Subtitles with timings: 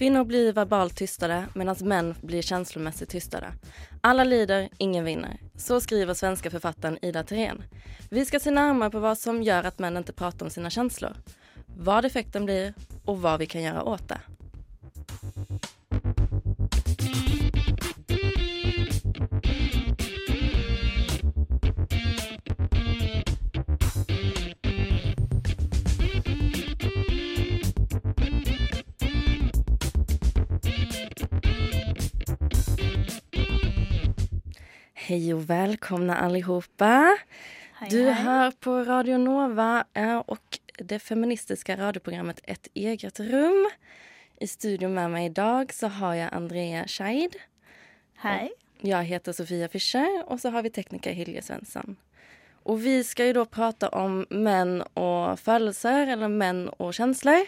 [0.00, 3.52] Kvinnor blir verbalt tystade medan män blir känslomässigt tystade.
[4.00, 5.36] Alla lider, ingen vinner.
[5.56, 7.62] Så skriver svenska författaren Ida Therén.
[8.10, 11.12] Vi ska se närmare på vad som gör att män inte pratar om sina känslor.
[11.66, 12.74] Vad effekten blir
[13.04, 14.20] och vad vi kan göra åt det.
[35.10, 37.18] Hej och välkomna allihopa.
[37.90, 43.70] Du hör på Radio Nova og och det feministiska radioprogrammet Ett eget rum.
[44.40, 47.36] I studion med mig idag så har jag Andrea Scheid.
[48.14, 48.50] Hei.
[48.80, 51.96] Jag heter Sofia Fischer och så har vi tekniker Hilje Svensson.
[52.62, 57.46] Och vi ska ju då prata om män och födelser eller män och känslor.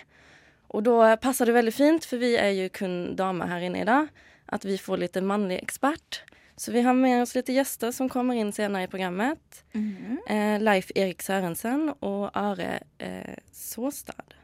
[0.67, 4.07] Och då passar det väldigt fint för vi är ju kun damer her inne idag.
[4.47, 6.23] at vi får litt manlig expert.
[6.57, 9.63] Så vi har med oss lite gjester som kommer inn senere i programmet.
[9.75, 14.37] Eh, Leif Erik Sørensen og Are eh, Såstad.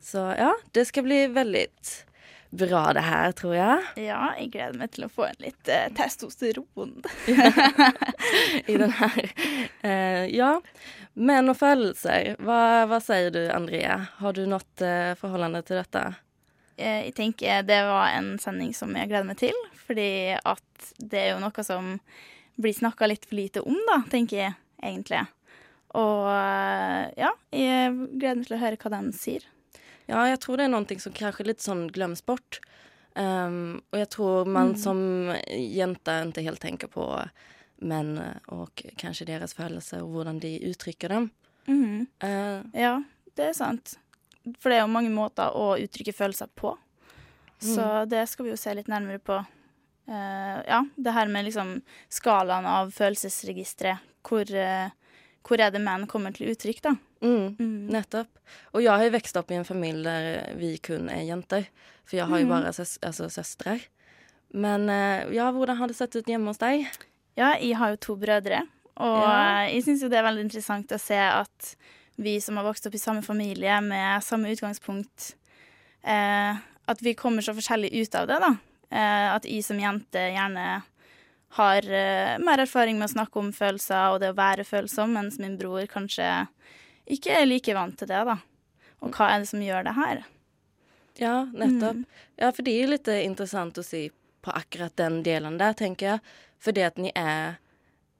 [0.00, 1.64] Så ja, det skal bli veldig
[2.50, 3.82] bra det her, tror jeg.
[4.04, 6.96] Ja, jeg gleder meg til å få en litt eh, testosteron.
[8.70, 9.28] i den her.
[9.82, 10.54] Eh, ja,
[11.14, 13.96] Men og følelser, hva, hva sier du, Andrea?
[14.20, 16.04] Har du noe eh, forholdende til detta?
[16.76, 19.56] Eh, Jeg tenker det var en sending som jeg gleder meg til,
[19.90, 21.96] fordi at det er jo noe som
[22.60, 25.24] blir snakka litt for lite om, da, tenker jeg egentlig.
[25.98, 29.46] Og eh, ja, jeg gleder meg til å høre hva de sier.
[30.10, 32.60] Ja, jeg tror det er noe som kanskje litt sånn glemmes bort.
[33.18, 35.00] Um, og jeg tror man som
[35.50, 37.06] jente ikke helt tenker på
[37.82, 38.12] menn
[38.54, 41.30] og kanskje deres følelser og hvordan de uttrykker dem.
[41.66, 42.06] Mm.
[42.22, 42.94] Uh, Ja,
[43.34, 43.96] det er sant.
[44.62, 46.76] For det er jo mange måter å uttrykke følelser på.
[47.60, 49.36] Så det skal vi jo se litt nærmere på.
[50.10, 51.76] Eh, ja, det her med liksom
[52.10, 54.02] skalaen av følelsesregisteret.
[54.26, 54.90] Hvor, eh,
[55.46, 56.96] hvor er det menn kommer til uttrykk, da?
[57.22, 57.56] mm.
[57.60, 57.86] Mm.
[57.94, 58.28] Nettopp.
[58.74, 61.68] Og jeg har jo vokst opp i en familie der vi kun er jenter.
[62.04, 63.78] For jeg har jo bare søs altså, søstre.
[64.52, 66.88] Men eh, ja, hvordan har det sett ut hjemme hos deg?
[67.38, 68.64] Ja, jeg har jo to brødre,
[69.00, 69.68] og Ja.
[69.70, 71.76] jeg syns jo det er veldig interessant å se at
[72.20, 75.34] vi som har vokst opp i samme familie med samme utgangspunkt,
[76.02, 76.58] eh,
[76.90, 78.50] at vi kommer så forskjellig ut av det, da.
[78.90, 80.82] Eh, at jeg som jente gjerne
[81.58, 85.38] har eh, mer erfaring med å snakke om følelser og det å være følsom, mens
[85.42, 86.28] min bror kanskje
[87.10, 88.38] ikke er like vant til det, da.
[89.00, 90.22] Og hva er det som gjør det her?
[91.20, 92.04] Ja, nettopp.
[92.40, 96.06] Ja, for det er litt interessant å si se på akkurat den delen der, tenker
[96.06, 96.20] jeg.
[96.60, 97.58] For det at ni er,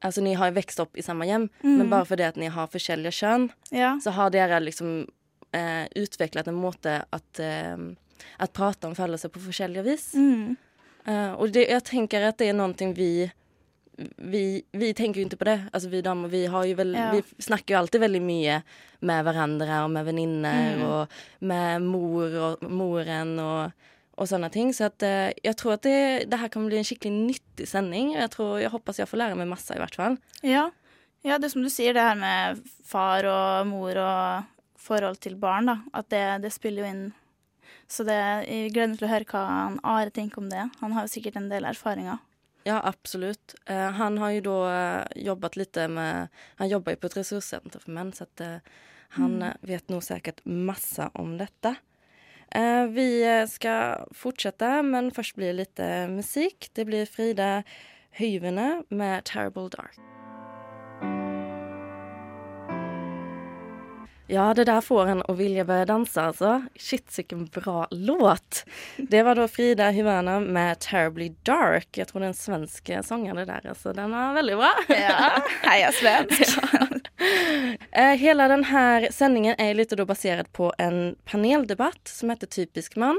[0.05, 1.77] altså ni har jo växt opp i hjem, mm.
[1.79, 4.01] men bare fordi att ni har forskjellige kjønn, Ja.
[4.05, 5.09] så har dere liksom
[5.53, 7.77] eh, utviklet en måte at eh,
[8.37, 10.15] att prata om følelser på forskjellige vis.
[10.15, 10.57] Mm.
[11.09, 13.31] Uh, och det, jag tänker att det är någonting vi
[14.17, 15.59] vi, vi tenker jo ikke på det.
[15.73, 17.11] Altså, vi damer, vi har ju väl, Ja.
[17.13, 18.63] vi snakker jo alltid veldig mye
[19.01, 20.83] med hverandre og med venninner Mm.
[20.89, 21.09] og
[21.41, 23.73] med mor og moren og,
[24.17, 24.73] og sånne ting.
[24.73, 28.15] Så at, uh, jeg tror at det, det her kan bli en skikkelig nyttig sending
[28.31, 30.17] tror, jeg hoppas jeg får lære meg masse, i hvert fall.
[30.43, 30.71] Ja.
[31.23, 34.45] ja, det er som du sier, det her med far og mor og
[34.79, 35.77] forhold til barn, da.
[35.93, 37.13] At det, det spiller jo inn.
[37.91, 40.69] Så det, jeg gleder meg til å høre hva han Are tenker om det.
[40.79, 42.21] Han har jo sikkert en del erfaringer.
[42.63, 43.55] Ja, absolutt.
[43.67, 46.29] Eh, han har jo da eh, jobbat lite med,
[46.61, 48.57] han jobbar ju på ett resurscenter för män så att eh,
[49.09, 49.57] han mm.
[49.61, 51.75] vet nog säkert massa om detta.
[52.49, 56.71] Eh, vi skal fortsette, men først blir det litt musikk.
[56.75, 57.63] Det blir Frida
[58.11, 60.20] Hyvene med Terrible Dark.
[64.31, 66.51] Ja, det der får en å vilje börja dansa altså.
[66.79, 68.65] Shit, vilken bra låt.
[68.97, 71.89] Det var då Frida Humana med Terribly Dark.
[71.99, 73.67] Jeg tror det er en svensk sanger, det der.
[73.75, 74.71] Så den var veldig bra.
[74.95, 76.59] Ja, heia svensk.
[77.93, 78.15] Ja.
[78.17, 83.19] hela denne sendingen er litt basert då på en paneldebatt som heter Typisk man.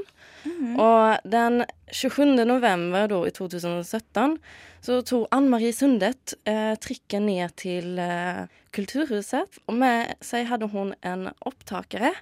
[0.79, 4.39] Og den 27 november da, i 2017
[4.81, 10.93] så tog Ann-Marie Sundet eh, trikken ned til eh, Kulturhuset och med sig hade hon
[11.01, 12.13] en opptakare.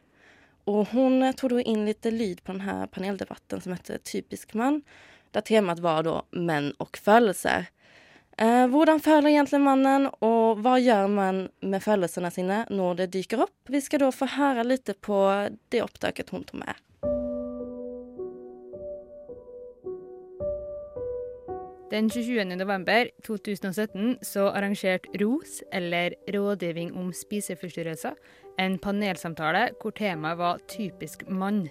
[0.64, 4.54] Och hon eh, tog då in lite lyd på den här paneldebatten som hette Typisk
[4.54, 4.82] man.
[5.32, 7.66] Där temat var då män och födelser.
[8.40, 13.42] Eh, hvordan føler egentlig mannen, og hva gjør man med følelsene sine når det dyker
[13.44, 13.56] opp?
[13.68, 15.18] Vi skal da få høre litt på
[15.74, 16.78] det opptaket hun tok med.
[21.90, 22.46] Den 27.
[22.56, 28.14] november 2017 så arrangerte ROS, eller Rådgivning om spiseforstyrrelser,
[28.62, 31.64] en panelsamtale hvor temaet var typisk mann.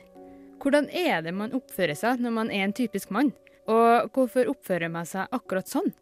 [0.59, 3.31] Hvordan er det man oppfører seg når man er en typisk mann?
[3.71, 5.93] Og hvorfor oppfører man seg akkurat sånn?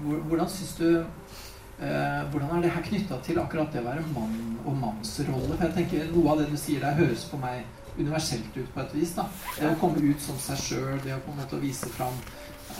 [0.00, 4.56] Hvordan syns du eh, Hvordan er det her knytta til akkurat det å være mann
[4.64, 5.58] og mannsrolle?
[5.58, 8.84] For jeg tenker Noe av det du sier der, høres på meg universelt ut på
[8.84, 9.14] et vis.
[9.16, 9.26] da.
[9.56, 12.16] Det å komme ut som seg sjøl, det å på en måte vise fram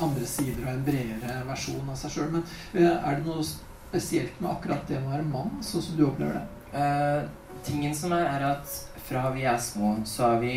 [0.01, 2.31] andre sider og en bredere versjon av seg sjøl.
[2.37, 5.99] Men eh, er det noe spesielt med akkurat det med å være mann, sånn som
[5.99, 6.47] du opplever det?
[6.71, 8.77] Uh, tingen som er, er at
[9.09, 10.55] fra vi er små, så er vi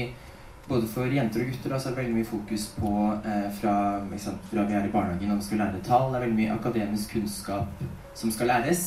[0.68, 2.92] både for jenter og gutter da, så er det veldig mye fokus på
[3.28, 3.76] eh, fra,
[4.22, 6.12] sant, fra, vi er i barnehagen og skal lære tall.
[6.12, 7.82] Det er veldig mye akademisk kunnskap
[8.16, 8.86] som skal læres.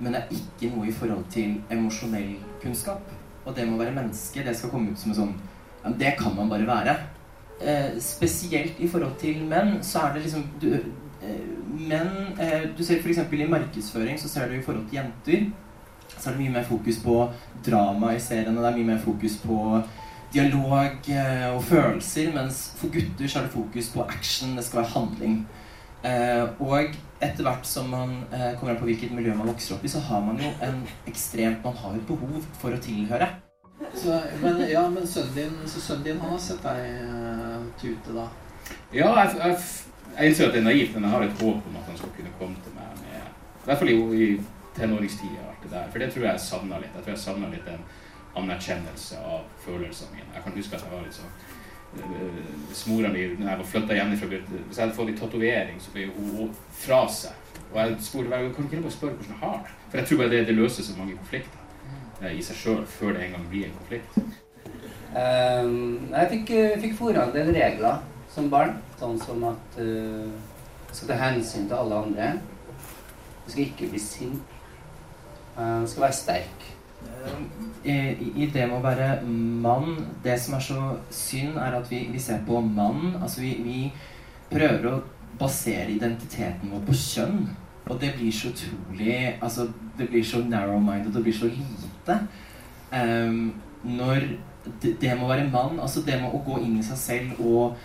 [0.00, 3.12] Men det er ikke noe i forhold til emosjonell kunnskap.
[3.44, 5.32] Og det med å være menneske, det skal komme ut som en sånn
[5.82, 6.96] ja, Det kan man bare være.
[7.62, 10.70] Eh, spesielt i forhold til menn, så er det liksom du,
[11.22, 11.42] eh,
[11.72, 13.18] Menn eh, Du ser f.eks.
[13.32, 15.50] i markedsføring, så ser du i forhold til jenter
[16.18, 17.16] så er det mye mer fokus på
[17.66, 18.60] drama i seriene.
[18.60, 19.58] Det er mye mer fokus på
[20.32, 22.32] dialog eh, og følelser.
[22.34, 24.56] Mens for gutter så er det fokus på action.
[24.56, 25.40] Det skal være handling.
[26.02, 29.84] Eh, og etter hvert som man eh, kommer an på hvilket miljø man vokser opp
[29.86, 33.28] i, så har man jo en ekstremt Man har et behov for å tilhøre.
[33.94, 38.14] Så, men, ja, men sønnen din, så sønnen din han har sett deg uh, tute,
[38.16, 38.26] da?
[38.94, 39.56] Ja, jeg, jeg,
[40.16, 42.14] jeg innser at det er naivt, men jeg har et håp om at han skal
[42.16, 44.28] kunne komme til meg med I hvert fall i, i
[44.78, 45.48] tenåringstida.
[45.62, 46.94] For det tror jeg jeg savna litt.
[46.96, 47.84] Jeg tror jeg savna litt en
[48.42, 50.30] anerkjennelse av følelsene mine.
[50.34, 51.34] Jeg kan huske at jeg var litt sånn
[51.92, 55.90] hvis mora mi når jeg var flytta hjemmefra Hvis jeg hadde fått en tatovering, så
[55.92, 57.34] ble hun fra seg.
[57.72, 59.74] Og jeg spurte kan du ikke bare spørre hvordan jeg har det?
[59.90, 61.58] For jeg tror bare det, det løser så mange konflikter
[62.22, 64.18] eh, i seg sjøl før det en gang blir en konflikt.
[65.12, 68.00] Um, jeg fikk, fikk fora en del regler
[68.32, 68.78] som barn.
[69.00, 70.30] Sånn som at uh,
[70.92, 72.32] skal ta hensyn til alle andre.
[73.44, 74.56] Du skal ikke bli sint.
[75.56, 76.68] Uh, jeg skal være sterk.
[77.84, 77.94] I,
[78.36, 82.20] I, det med å være mann Det som er så synd, er at vi, vi
[82.22, 83.80] ser på mann Altså, vi, vi,
[84.52, 85.00] prøver å
[85.40, 87.38] basere identiteten vår på kjønn.
[87.88, 89.64] Og det blir så utrolig Altså,
[89.98, 92.18] det blir så narrow-minded, det blir så lite.
[92.92, 94.28] Um, når
[94.82, 97.40] det, det med å være mann, altså det med å gå inn i seg selv
[97.40, 97.80] og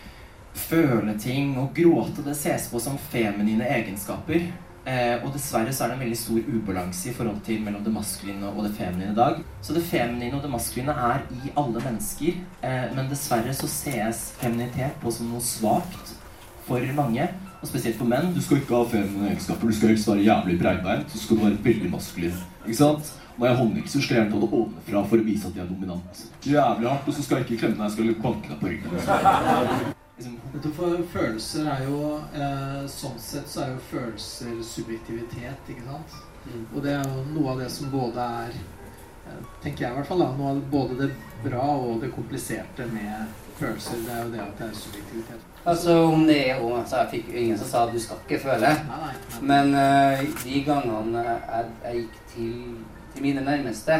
[0.58, 4.50] føle ting og gråte, det ses på som feminine egenskaper.
[4.88, 7.92] Eh, og dessverre så er det en veldig stor ubalanse i forhold til mellom det
[7.92, 9.42] maskuline og det feminine i dag.
[9.62, 14.22] Så det feminine og det maskuline er i alle mennesker, eh, men dessverre så ses
[14.40, 16.16] feminitet på som noe svakt
[16.70, 17.28] for mange.
[17.58, 18.32] Og spesielt for menn.
[18.36, 19.68] Du skal ikke ha feminine egenskaper.
[19.68, 21.12] Du skal helst være jævlig breibeint.
[21.12, 22.36] Så skal du være veldig maskulin.
[22.68, 23.12] Ikke sant?
[23.38, 25.66] Når jeg håndhilser, så skal jeg gjerne ta det ovenfra for å vise at jeg
[25.66, 26.26] er dominant.
[26.46, 29.98] Jævlig hardt, og så skal jeg ikke klemme deg, jeg skal banke deg på ryggen.
[30.18, 31.98] Liksom, for følelser er jo
[32.34, 36.16] eh, Sånn sett så er jo følelser subjektivitet, ikke sant?
[36.48, 36.64] Mm.
[36.72, 40.10] Og det er jo noe av det som både er eh, Tenker jeg i hvert
[40.10, 41.12] fall da, noe av både det
[41.44, 44.02] bra og det kompliserte med følelser.
[44.06, 45.46] Det er jo det at det er subjektivitet.
[45.68, 48.42] Altså om det er òg altså, Jeg fikk ingen som sa at du skal ikke
[48.42, 48.74] føle.
[48.90, 49.42] Nei, nei, nei.
[49.52, 52.54] Men uh, de gangene jeg, jeg gikk til,
[53.14, 53.98] til mine nærmeste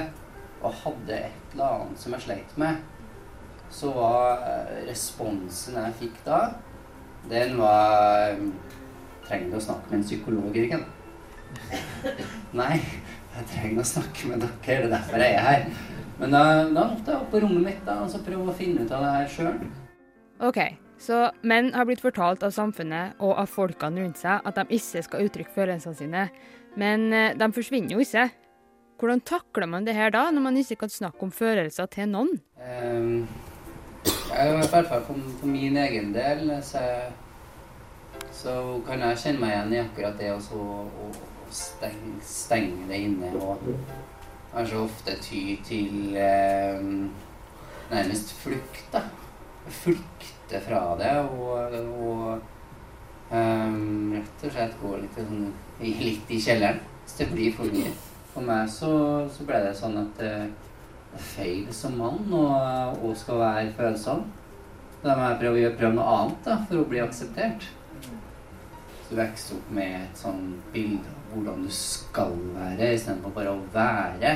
[0.64, 2.80] og hadde et eller annet som jeg sleit med
[3.74, 6.42] så var eh, responsen jeg fikk da,
[7.30, 8.48] den var eh,
[9.28, 10.86] Trenger du å snakke med en psykolog, Jørgen?
[12.62, 12.78] Nei,
[13.36, 14.56] jeg trenger å snakke med dere.
[14.64, 15.66] Det er derfor jeg er her.
[16.18, 18.86] Men da, da måtte jeg opp på rommet mitt da, og så prøve å finne
[18.86, 19.60] ut av det her sjøl.
[20.48, 20.62] OK,
[21.04, 25.04] så menn har blitt fortalt av samfunnet og av folkene rundt seg at de ikke
[25.06, 26.24] skal uttrykke følelsene sine.
[26.80, 28.30] Men eh, de forsvinner jo ikke.
[28.98, 32.32] Hvordan takler man det her da, når man ikke kan snakke om følelser til noen?
[32.58, 33.28] Um,
[34.08, 36.84] i hvert fall for, min egen del så,
[38.32, 38.54] så,
[38.88, 41.08] kan jeg kjenne meg igjen i akkurat det å, å
[41.54, 43.32] stenge, stenge, det inne.
[43.40, 43.64] Og
[44.54, 46.84] kanskje ofte ty til eh,
[47.92, 48.84] nærmest flukt.
[48.94, 49.06] da.
[49.68, 52.40] Flykte fra det og, og
[53.32, 55.50] um, rett og slett gå litt, sånn,
[55.82, 56.80] litt i kjelleren.
[57.04, 57.92] Hvis det blir for mye.
[58.34, 58.92] For meg så,
[59.34, 60.48] så ble det sånn at eh,
[61.22, 64.26] feil som mann og, og skal være følsom.
[65.04, 67.68] Da må jeg prøve, prøve noe annet da, for å bli akseptert.
[68.02, 70.42] Så du vokser opp med et sånn
[70.74, 74.34] bilde av hvordan du skal være, istedenfor bare å være.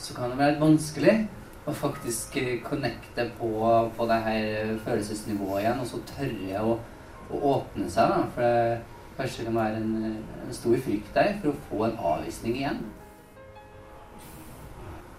[0.00, 1.16] Så kan det være litt vanskelig
[1.66, 2.36] å faktisk
[2.66, 3.52] connecte på,
[3.96, 6.76] på det her følelsesnivået igjen, og så tørre å,
[7.30, 8.20] å åpne seg, da.
[8.34, 12.58] For det kanskje kan være en, en stor frykt der for å få en avvisning
[12.60, 12.82] igjen.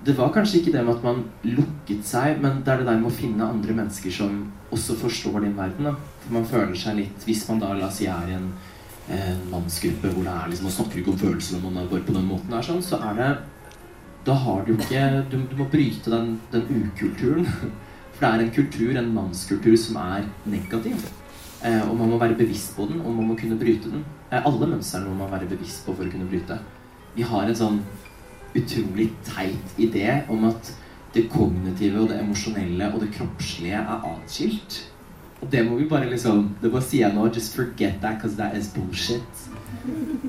[0.05, 2.99] Det var kanskje ikke det med at man lukket seg, men det er det der
[3.01, 4.37] med å finne andre mennesker som
[4.73, 5.89] også forstår din verden.
[5.89, 5.95] Da.
[6.23, 8.49] For man føler seg litt Hvis man da la oss si er i en,
[9.15, 12.07] en mannsgruppe hvor det er liksom Man snakker ikke om følelser når man er bare
[12.07, 13.29] på den måten der, sånn, så er det
[14.27, 17.47] Da har du ikke Du, du må bryte den, den ukulturen.
[18.17, 21.03] For det er en kultur, en mannskultur, som er negativ.
[21.61, 24.01] Eh, og man må være bevisst på den, og man må kunne bryte den.
[24.31, 26.57] Eh, alle mønstrene må man være bevisst på for å kunne bryte.
[27.13, 27.77] Vi har en sånn
[28.55, 30.71] utrolig teit idé om at
[31.15, 34.79] det kognitive og det emosjonelle og det kroppslige er atskilt.
[35.41, 37.27] Og det må vi bare liksom Det bare sier jeg nå.
[37.33, 39.43] Just forget that, because that is bullshit.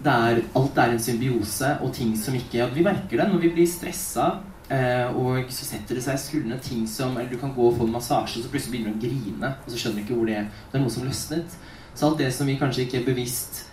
[0.04, 3.40] Det er, alt er en symbiose, og ting som ikke ja, Vi merker det når
[3.46, 4.28] vi blir stressa.
[4.68, 7.78] Eh, og så setter det seg i skuldrene ting som Eller du kan gå og
[7.78, 9.54] få en massasje, og så plutselig begynner du å grine.
[9.64, 10.52] Og så skjønner du ikke hvor det er.
[10.68, 11.58] Det er noe som løsnet.
[11.94, 13.64] Så alt det som vi kanskje ikke er bevisst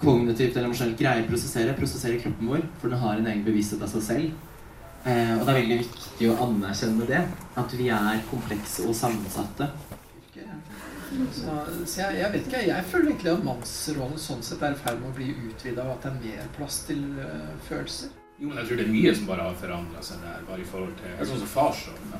[0.00, 2.64] kognitivt eller emosjonelt greier å prosessere, prosesserer kroppen vår.
[2.80, 4.46] For den har en egen bevissthet av seg selv.
[5.04, 7.22] Eh, og det er veldig viktig å anerkjenne det.
[7.60, 9.70] At vi er komplekse og sammensatte.
[11.10, 11.54] Så,
[11.90, 15.00] så jeg, jeg, vet ikke, jeg føler egentlig at mannsrollen sånn sett er i ferd
[15.00, 18.12] med å bli utvida, og at det er mer plass til uh, følelser.
[18.38, 20.44] Jo, men jeg tror det er mye som bare har forandra seg der.
[20.46, 22.14] bare i forhold til, jeg Sånn som farsrollen.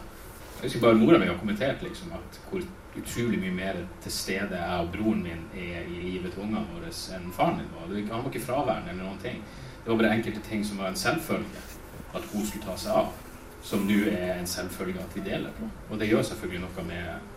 [0.61, 2.67] Jeg husker bare mora mi har kommentert liksom at hvor
[2.99, 6.91] utrolig mye mer til stede jeg og broren min er i livet til ungene våre
[7.17, 7.91] enn faren min var.
[8.15, 9.43] Han var ikke fraværende eller noen ting.
[9.85, 11.67] Det var bare enkelte ting som var en selvfølge
[12.15, 13.13] at hun skulle ta seg av,
[13.63, 15.69] som nå er en selvfølge at vi deler på.
[15.91, 17.29] Og det gjør selvfølgelig noe med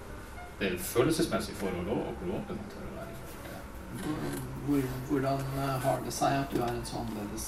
[0.60, 4.88] det følelsesmessige forholdet òg, og hvor åpen man tør å være i forhold til Hvor,
[5.10, 7.48] hvordan eh, har det seg at du er en så annerledes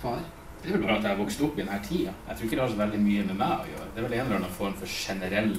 [0.00, 0.22] far?
[0.62, 2.12] Det er vel bare at jeg har vokst opp i denne tida.
[2.28, 3.88] Jeg tror ikke det har så veldig mye med meg å gjøre.
[3.92, 5.56] Det er vel en eller annen form for generell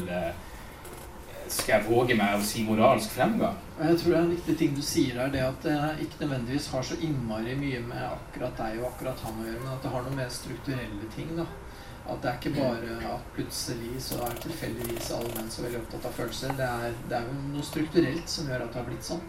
[1.54, 3.58] Skal jeg våge meg å si moralsk fremgang?
[3.78, 6.70] Jeg tror det er en viktig ting du sier her, det at det ikke nødvendigvis
[6.74, 9.92] har så innmari mye med akkurat deg og akkurat han å gjøre, men at det
[9.94, 11.36] har noe mer strukturelle ting.
[11.38, 11.46] da.
[12.04, 16.10] At det er ikke bare at plutselig så er tilfeldigvis alle menn så veldig opptatt
[16.10, 16.58] av følelser.
[16.58, 19.24] Det er, det er jo noe strukturelt som gjør at det har blitt sånn.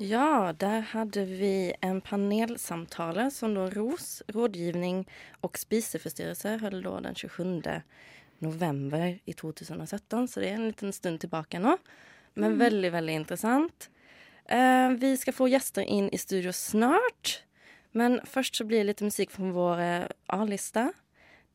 [0.00, 5.02] Ja, der hadde vi en panelsamtale som da ROS, Rådgivning
[5.44, 7.82] og spiseforstyrrelse, holdt da den 27
[8.40, 10.24] november i 2017.
[10.28, 11.76] Så det er en liten stund tilbake nå.
[12.34, 12.58] Men Mm.
[12.58, 13.88] veldig, veldig interessant.
[14.48, 17.42] Eh, vi skal få gjester inn i studio snart.
[17.92, 20.92] Men først så blir det litt musikk fra vår A-lista.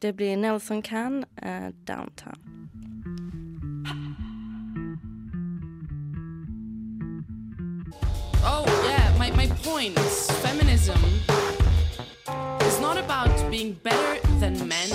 [0.01, 2.94] Det blir Nelson Can, eh, Downtown.
[9.63, 9.97] Point
[10.43, 10.99] feminism
[12.61, 14.89] is not about being better than men.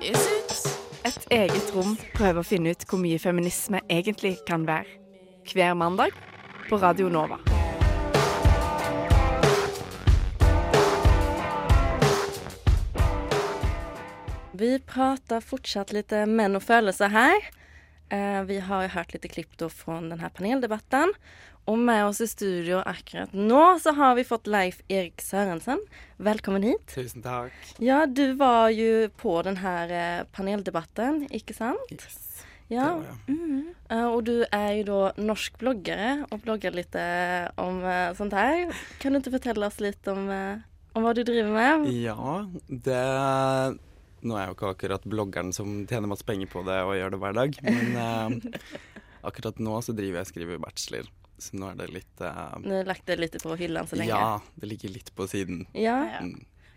[0.00, 0.78] Is it?
[1.04, 4.86] Et eget rom prøver å finne ut hvor mye feminisme egentlig kan være.
[5.52, 6.14] Hver mandag
[6.68, 7.40] på Radio Nova.
[14.52, 17.50] Vi prater fortsatt litt menn og følelser her.
[18.12, 21.14] Eh, vi har hørt litt klipp fra denne paneldebatten.
[21.70, 25.78] Og med oss i studio akkurat nå så har vi fått Leif Erik Sørensen.
[26.18, 26.82] Velkommen hit.
[26.90, 27.54] Tusen takk.
[27.80, 31.94] Ja, du var jo på denne eh, paneldebatten, ikke sant?
[31.94, 32.18] Yes.
[32.72, 32.90] Ja.
[33.30, 33.70] Mhm.
[33.88, 36.98] Eh, og du er jo da norsk bloggere og blogger litt
[37.62, 37.80] om
[38.18, 38.74] sånt her.
[39.00, 41.88] Kan du ikke fortelle oss litt om, om hva du driver med?
[41.96, 43.00] Ja, det
[44.22, 47.14] Nå er jeg jo ikke akkurat bloggeren som tjener masse penger på det og gjør
[47.14, 48.60] det hver dag, men uh,
[49.28, 51.10] akkurat nå så driver jeg og skriver bachelor.
[51.42, 53.98] Så nå er det litt uh, Nå har du lagt det litt på hyllen så
[53.98, 54.14] lenge.
[54.14, 55.64] Ja, det ligger litt på siden.
[55.74, 55.98] Ja.
[56.06, 56.22] ja.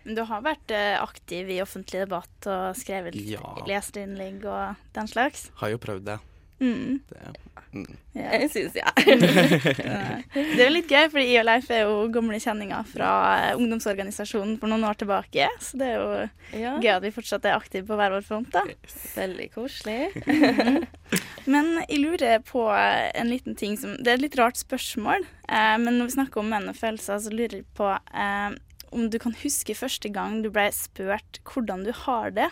[0.06, 3.42] Men du har vært eh, aktiv i offentlig debatt og skrevet Ja.
[3.66, 5.48] leserinnlegg og den slags?
[5.62, 6.18] Har jo prøvd det.
[6.60, 7.02] Mm.
[7.10, 7.34] det
[7.74, 7.96] mm.
[8.16, 8.92] Jeg syns ja.
[8.96, 13.10] det er jo litt gøy, fordi jeg og Leif er jo gamle kjenninger fra
[13.42, 15.50] eh, ungdomsorganisasjonen for noen år tilbake.
[15.60, 16.78] Så det er jo Ja.
[16.80, 18.64] gøy at vi fortsatt er aktive på hver vår front, da.
[19.18, 20.14] Veldig koselig.
[21.52, 25.28] Men jeg lurer på eh, en liten ting som Det er et litt rart spørsmål,
[25.50, 28.56] eh, men når vi snakker om menn og følelser, så lurer jeg på eh,
[28.96, 32.48] om du kan huske første gang du ble spurt hvordan du har det,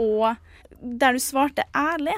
[0.00, 0.34] og
[0.80, 2.16] der du svarte ærlig.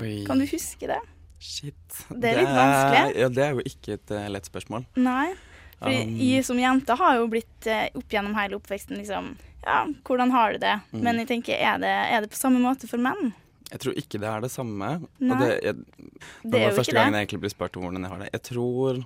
[0.00, 0.24] Oi.
[0.26, 1.00] Kan du huske det?
[1.42, 2.04] Shit.
[2.08, 3.16] Det er litt vanskelig.
[3.20, 4.86] Ja, det er jo ikke et uh, lett spørsmål.
[4.96, 5.32] Nei.
[5.34, 5.48] For
[5.82, 9.32] Um, jeg som jente har jo blitt uh, opp gjennom hele oppveksten liksom
[9.64, 10.76] Ja, hvordan har du det?
[10.92, 11.00] Mm.
[11.02, 13.32] Men jeg tenker, er det, er det på samme måte for menn?
[13.72, 14.92] Jeg tror ikke det er det samme.
[15.18, 15.32] Nei.
[15.34, 15.74] Og det, jeg,
[16.44, 18.28] Det det er var første gangen jeg egentlig ble spurt om hvordan jeg har det.
[18.36, 19.02] Jeg tror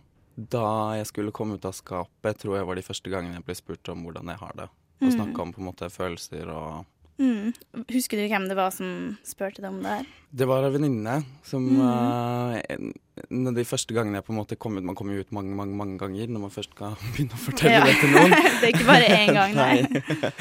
[0.52, 0.64] Da
[1.00, 3.88] jeg skulle komme ut av skapet, tror jeg var de første gangene jeg ble spurt
[3.94, 4.68] om hvordan jeg har det.
[5.00, 5.16] Og Mm.
[5.16, 6.84] snakka om på en måte følelser og
[7.18, 7.52] Mm.
[7.94, 10.08] Husker du hvem det var som spurte deg om det her?
[10.36, 11.14] Det var ei venninne
[11.46, 11.80] som Mm.
[11.80, 15.54] uh, de første gangene jeg på en måte kom ut Man kommer jo ut mange,
[15.56, 17.84] mange mange ganger når man først skal begynne å fortelle Ja.
[17.88, 18.34] det til noen.
[18.60, 20.32] Det er ikke bare én gang, nei.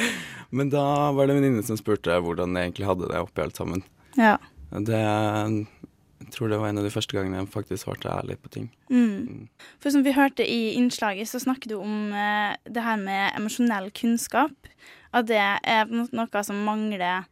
[0.52, 3.56] Men da var det en venninne som spurte hvordan jeg egentlig hadde det oppi alt
[3.56, 3.84] sammen.
[4.20, 4.36] Ja.
[4.76, 5.00] Det
[6.26, 8.66] Jeg tror det var en av de første gangene jeg faktisk svarte ærlig på ting.
[8.90, 9.46] Mm.
[9.84, 13.92] For som vi hørte i innslaget, så snakker du om eh, det her med emosjonell
[13.96, 14.70] kunnskap.
[15.16, 17.26] At det er noe som mangler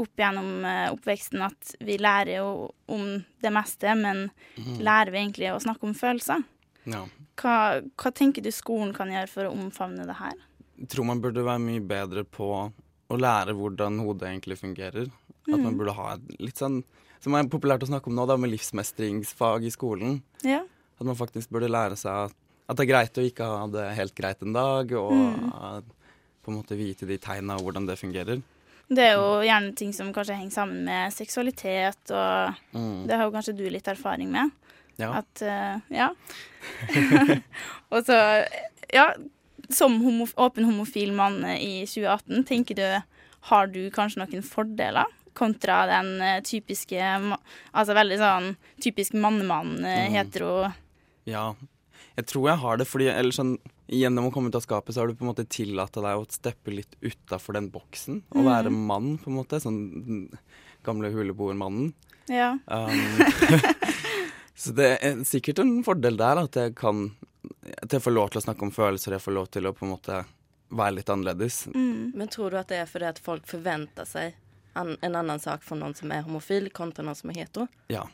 [0.00, 1.42] opp gjennom eh, oppveksten.
[1.44, 4.78] At vi lærer jo om det meste, men mm.
[4.80, 6.46] lærer vi egentlig å snakke om følelser?
[6.88, 7.04] Ja.
[7.38, 7.56] Hva,
[8.00, 10.40] hva tenker du skolen kan gjøre for å omfavne det her?
[10.80, 12.48] Jeg tror man burde være mye bedre på
[13.12, 15.12] å lære hvordan hodet egentlig fungerer.
[15.42, 15.78] At man Mhm.
[15.78, 16.82] burde ha et litt sånn
[17.22, 20.16] Som er populært å snakke om nå, da, med livsmestringsfag i skolen.
[20.42, 20.62] Ja.
[20.98, 22.34] At man faktisk burde lære seg at,
[22.68, 25.82] at det er greit å ikke ha det helt greit en dag, og Mm.
[26.42, 28.42] på en måte vite de tegna og hvordan det fungerer.
[28.92, 33.06] Det er jo gjerne ting som kanskje henger sammen med seksualitet, og Mm.
[33.06, 34.50] det har jo kanskje du litt erfaring med.
[34.98, 35.12] Ja.
[35.22, 36.10] At uh, Ja.
[37.92, 38.18] og så,
[38.92, 39.12] ja,
[39.70, 43.02] som homo, åpen homofil mann i 2018, tenker du
[43.50, 46.98] Har du kanskje noen fordeler kontra den eh, typiske
[47.74, 50.12] Altså veldig sånn typisk mannemann, eh, Mm.
[50.16, 50.72] hetero
[51.24, 51.54] Ja,
[52.16, 53.58] jeg tror jeg har det, fordi eller sånn
[53.92, 56.24] Gjennom å komme ut av skapet så har du på en måte tillatt deg å
[56.30, 58.22] steppe litt utafor den boksen.
[58.32, 58.46] Å Mm.
[58.46, 59.60] være mann, på en måte.
[59.60, 60.38] Sånn den
[60.82, 61.92] gamle huleboermannen.
[62.26, 62.56] Ja.
[62.68, 62.88] Um,
[64.56, 67.10] så det er sikkert en fordel der, at jeg kan
[67.82, 69.84] At jeg får lov til å snakke om følelser, jeg får lov til å på
[69.84, 70.24] en måte
[70.72, 71.66] være litt annerledes.
[71.74, 72.12] Mm.
[72.14, 74.32] Men tror du at det er fordi at folk forventer seg
[74.76, 77.68] an en annen sak for noen som er homofil, kontra noen som er hetero?
[77.88, 78.04] Ja,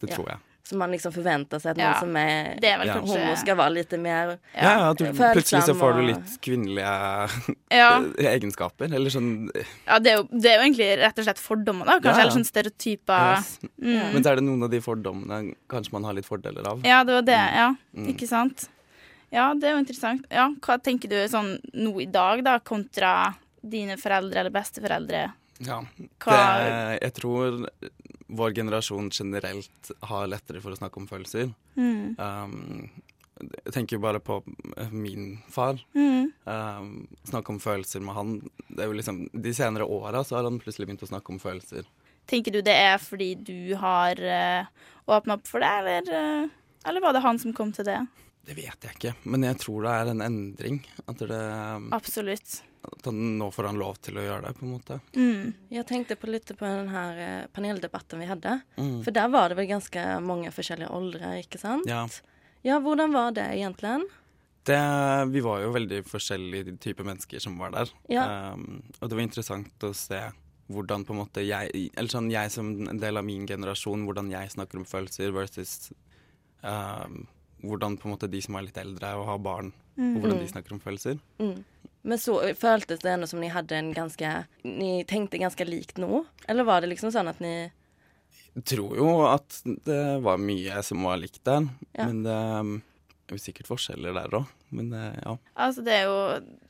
[0.00, 0.16] det Ja.
[0.16, 0.38] tror jeg.
[0.66, 2.94] Så man liksom forventer seg at Ja, noen som er, er Ja.
[2.96, 6.40] kanskje homo, skal være litt mer Ja, ja, at du, plutselig så får du litt
[6.42, 8.00] kvinnelige Ja.
[8.34, 8.92] egenskaper.
[8.92, 9.48] Eller sånn
[9.86, 12.00] Ja, det er, jo, det er jo egentlig rett og slett fordommer, da.
[12.00, 12.22] Kanskje Ja, ja.
[12.24, 13.36] eller sånn stereotyper.
[13.36, 13.58] Yes.
[13.80, 14.12] Mm.
[14.12, 16.82] Men så er det noen av de fordommene kanskje man har litt fordeler av.
[16.84, 17.42] Ja, det var det.
[17.54, 18.08] Ja, Mm.
[18.16, 18.68] ikke sant?
[19.30, 20.24] Ja, det er jo interessant.
[20.30, 25.32] Ja, hva tenker du sånn nå i dag, da, kontra dine foreldre eller besteforeldre?
[25.64, 25.80] Ja.
[25.96, 26.40] Det,
[27.00, 27.64] jeg tror
[28.26, 31.52] vår generasjon generelt har lettere for å snakke om følelser.
[31.78, 32.16] Mm.
[32.18, 32.88] Um,
[33.36, 34.38] jeg tenker jo bare på
[34.76, 35.78] eh, min far.
[35.94, 36.32] Mm.
[36.48, 36.90] Um,
[37.28, 38.36] snakke om følelser med han.
[38.68, 41.88] Det er jo liksom, de senere åra har han plutselig begynt å snakke om følelser.
[42.26, 47.04] Tenker du det er fordi du har uh, åpna opp for det, eller, uh, eller
[47.04, 48.00] var det han som kom til det?
[48.46, 50.80] Det vet jeg ikke, men jeg tror det er en endring.
[51.04, 51.42] At, det,
[51.76, 52.60] um, Absolutt.
[52.86, 55.00] At nå får han lov til å gjøre det, på en måte.
[55.16, 55.54] Mm.
[55.70, 58.60] Jeg tenkte på litt på den här eh, paneldebatten vi hadde.
[58.76, 59.02] Mm.
[59.04, 61.86] For der var det vel ganske mange forskjellige aldre, ikke sant?
[61.90, 62.06] Ja.
[62.66, 63.96] Ja, hvordan var det egentlig?
[64.66, 64.78] Det,
[65.30, 67.92] vi var jo veldig forskjellige typer mennesker som var der.
[68.10, 68.52] Ja.
[68.54, 70.18] Um, og det var interessant å se
[70.66, 74.32] hvordan på en måte jeg Eller sånn jeg som en del av min generasjon, hvordan
[74.32, 75.92] jeg snakker om følelser versus
[76.66, 77.26] um,
[77.62, 80.16] hvordan på en måte de som er litt eldre og har barn, Mm.
[80.16, 80.52] og hvordan de Mm.
[80.52, 81.18] snakker om følelser.
[81.40, 81.64] Mm.
[82.06, 84.28] Men så føltes det ändå som ni hadde en ganske
[84.62, 86.24] Ni tenkte ganske likt nå?
[86.48, 87.54] Eller var det liksom sånn at ni
[88.54, 92.06] Jeg tror jo at det var mye som var likt der, Ja.
[92.06, 92.70] men det um,
[93.28, 94.46] er jo sikkert forskjeller der òg.
[94.70, 95.34] Men eh, ja.
[95.60, 96.16] Altså det er jo,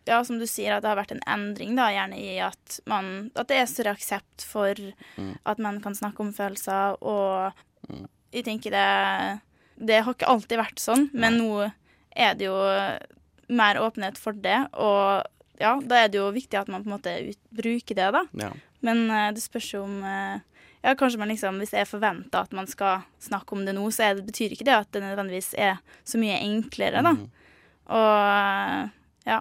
[0.09, 3.31] ja, som du sier, at det har vært en endring, da, gjerne i at man
[3.37, 4.75] At det er større aksept for
[5.17, 5.37] Mm.
[5.47, 7.53] at menn kan snakke om følelser, og
[7.89, 8.09] Mm.
[8.33, 9.41] jeg tenker det
[9.87, 11.71] Det har ikke alltid vært sånn, men nå
[12.17, 12.57] er det jo
[13.49, 15.27] mer åpenhet for det, og
[15.61, 18.25] ja, da er det jo viktig at man på en måte ut, bruker det, da.
[18.47, 18.53] ja.
[18.85, 20.37] Men uh, det spørs jo om uh,
[20.85, 23.87] Ja, kanskje man liksom Hvis det er forventa at man skal snakke om det nå,
[23.91, 27.15] så er det, betyr ikke det at det nødvendigvis er så mye enklere, da.
[27.17, 27.25] Mm.
[27.97, 28.93] Og uh,
[29.27, 29.41] ja.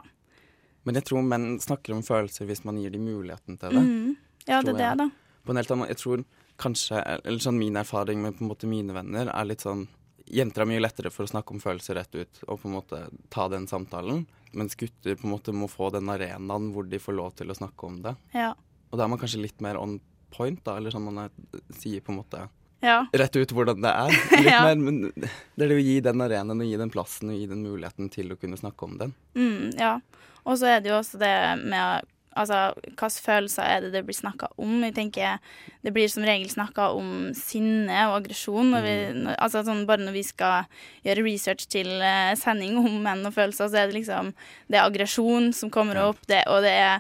[0.85, 3.83] Men jeg tror menn snakker om følelser hvis man gir dem muligheten til det.
[3.83, 4.15] Mm.
[4.47, 5.09] Ja, det er det, da.
[5.45, 6.25] På en helt annen Jeg tror
[6.61, 9.87] kanskje Eller sånn min erfaring med på en måte mine venner er litt sånn
[10.31, 13.01] Jenter er mye lettere for å snakke om følelser rett ut og på en måte
[13.33, 14.25] ta den samtalen.
[14.55, 17.57] Mens gutter på en måte må få den arenaen hvor de får lov til å
[17.57, 18.15] snakke om det.
[18.33, 18.53] Ja.
[18.89, 19.97] Og da er man kanskje litt mer on
[20.35, 20.77] point, da.
[20.79, 21.33] Eller sånn man er,
[21.77, 22.45] sier på en måte
[22.85, 23.05] Ja.
[23.13, 24.17] rett ut hvordan det er.
[24.49, 24.63] Ja.
[24.65, 27.45] mer, men det er det å gi den arenaen og gi den plassen og gi
[27.51, 29.13] den muligheten til å kunne snakke om den.
[29.35, 29.99] Mm, ja.
[30.45, 31.33] Og så er det jo også det
[31.65, 34.83] med Altså, hvilke følelser er det det blir snakka om?
[34.83, 35.37] Jeg tenker
[35.85, 38.73] Det blir som regel snakka om sinne og aggresjon.
[38.73, 40.65] Når altså sånn bare når vi skal
[41.05, 44.33] gjøre research til eh, sending om menn og følelser, så er det liksom
[44.67, 46.99] Det er aggresjon som kommer opp, det, og det er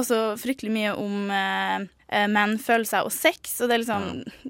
[0.00, 3.56] også fryktelig mye om eh, eh, menn, følelser og sex.
[3.60, 4.06] Og det er liksom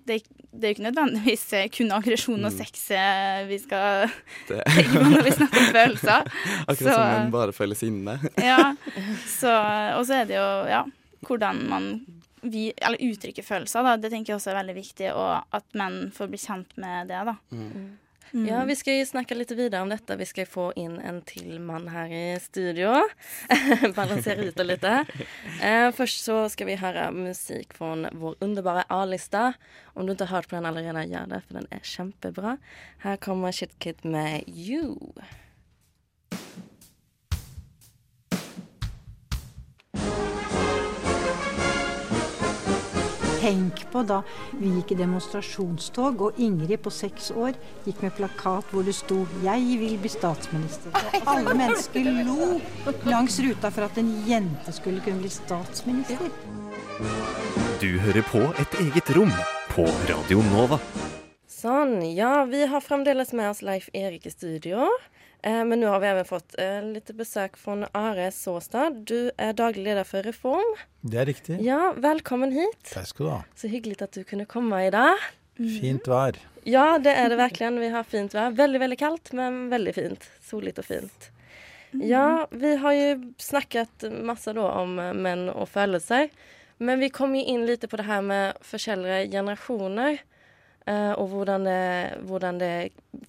[0.07, 0.19] det,
[0.57, 2.59] det er jo ikke nødvendigvis eh, kun aggresjon og Mm.
[2.59, 4.07] sex eh, vi skal
[4.49, 6.31] tenke på når vi snakker om følelser.
[6.71, 8.19] Akkurat Så- som menn bare føler sinne.
[8.51, 8.75] ja.
[9.29, 9.53] Så,
[9.99, 10.85] og så er det jo ja,
[11.27, 11.91] hvordan man
[12.47, 13.83] vi, eller uttrykker følelser.
[13.83, 13.97] Da.
[13.99, 17.23] Det tenker jeg også er veldig viktig, og at menn får bli kjent med det.
[17.27, 17.35] da.
[17.51, 17.87] Mm.
[18.33, 20.17] Ja, vi skal snakke litt videre vidare om dette.
[20.17, 22.95] Vi skal få inn en til man her i studio.
[23.97, 24.85] Balansere ut det litt.
[24.85, 29.53] Eh, först så skal vi høre musik fra vår underbara A-lista.
[29.95, 32.57] Om du ikke har hørt på den allerede, gjør det, for den er kjempebra.
[33.05, 35.13] Her kommer Shitkit med You.
[43.47, 44.25] Tenk på da
[44.59, 47.55] vi gikk i demonstrasjonstog, og Ingrid på seks år
[47.85, 50.91] gikk med plakat hvor det sto 'Jeg vil bli statsminister'.
[51.21, 52.59] Og alle mennesker lo
[53.07, 56.19] langs ruta for at en jente skulle kunne bli statsminister.
[57.79, 59.33] Du hører på Et eget rom
[59.71, 60.81] på Radio Nova.
[61.47, 64.91] Sånn, ja, vi har fremdeles med oss Leif Erik i studio.
[65.43, 66.57] Eh, men nå har vi også fått
[66.89, 69.03] litt besøk fra Are Såstad.
[69.07, 70.73] Du er daglig leder for Reform.
[71.03, 71.61] Det er riktig.
[71.65, 72.91] Ja, Velkommen hit.
[72.93, 73.41] Takk skal du ha.
[73.59, 75.21] Så hyggelig at du kunne komme i dag.
[75.57, 76.37] Fint vær.
[76.67, 77.71] Ja, det er det virkelig.
[77.81, 78.51] Vi har fint vær.
[78.59, 80.27] Veldig, veldig kaldt, men veldig fint.
[80.45, 81.31] Soligt og fint.
[81.97, 86.29] Ja, vi har jo snakket masse da om menn og følelser.
[86.83, 90.19] Men vi kom jo inn litt på det her med forskjellige generationer.
[90.87, 92.75] eh, og hvordan det, hvordan det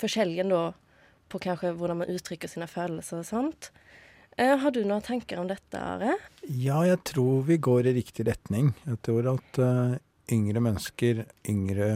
[0.02, 0.66] forskjellen da
[1.32, 3.70] på kanskje hvordan man uttrykker sine følelser og sånt.
[4.38, 6.14] Eh, har du noen tanker om dette, Are?
[6.46, 8.76] Ja, jeg tror vi går i riktig retning.
[8.86, 9.96] Jeg tror at eh,
[10.36, 11.90] yngre mennesker, yngre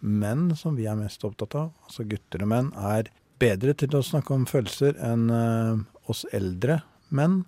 [0.00, 4.02] menn, som vi er mest opptatt av, altså gutter og menn, er bedre til å
[4.02, 6.82] snakke om følelser enn eh, oss eldre
[7.14, 7.44] menn.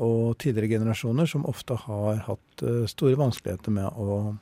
[0.00, 4.38] og tidligere generasjoner som ofte har hatt store vanskeligheter med å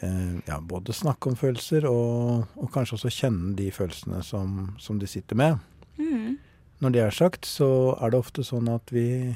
[0.00, 5.08] ja, både snakke om følelser og, og kanskje også kjenne de følelsene som, som de
[5.10, 5.58] sitter med.
[5.98, 6.36] Mm.
[6.78, 9.34] Når det er sagt, så er det ofte sånn at vi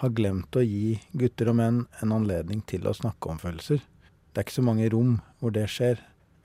[0.00, 3.82] har glemt å gi gutter og menn en anledning til å snakke om følelser.
[4.30, 6.00] Det er ikke så mange rom hvor det skjer.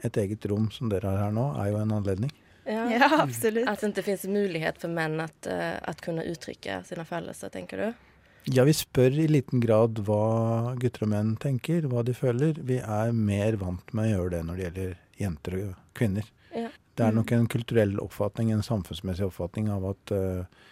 [0.06, 2.34] Et eget rom som dere har her nå, er jo en anledning.
[2.66, 3.70] Ja, absolutt.
[3.70, 7.82] At det ikke finnes mulighet for menn at, eh, at kunne uttrykke sine følelser, tenker
[7.82, 8.06] du?
[8.46, 12.60] Ja, vi spør i liten grad hva gutter og menn tenker, hva de føler.
[12.62, 16.28] Vi er mer vant med å gjøre det når det gjelder jenter og kvinner.
[16.54, 16.70] Ja.
[16.96, 20.70] Det er nok en kulturell oppfatning, en samfunnsmessig oppfatning av at uh,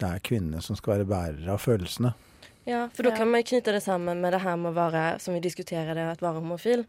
[0.00, 2.14] det er kvinnene som skal være bærere av følelsene.
[2.66, 5.04] Ja, for da kan man knytte knyta det sammen med det her med å være,
[5.22, 6.86] som vi diskuterer det, at være homofil.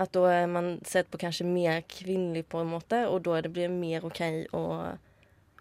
[0.00, 3.68] At da er man sett på kanskje mer kvinnelig på en måte, og da blir
[3.68, 4.20] det mer ok
[4.56, 4.64] å,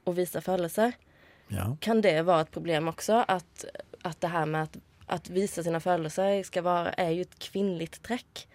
[0.04, 0.96] å vise følelser.
[1.54, 1.70] Ja.
[1.86, 3.22] Kan det være et problem også?
[3.30, 3.68] At,
[4.04, 4.78] at det her med at,
[5.18, 8.46] at vise sine følelser skal være, er jo et kvinnelig trekk.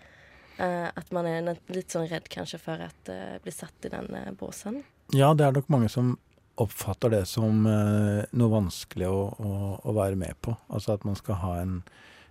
[0.59, 4.09] Uh, at man er litt sånn redd kanskje for å uh, bli satt i den
[4.11, 4.81] uh, båsen.
[5.15, 6.17] Ja, det er nok mange som
[6.59, 10.57] oppfatter det som eh, noe vanskelig å, å, å være med på.
[10.75, 11.77] Altså at man skal ha en,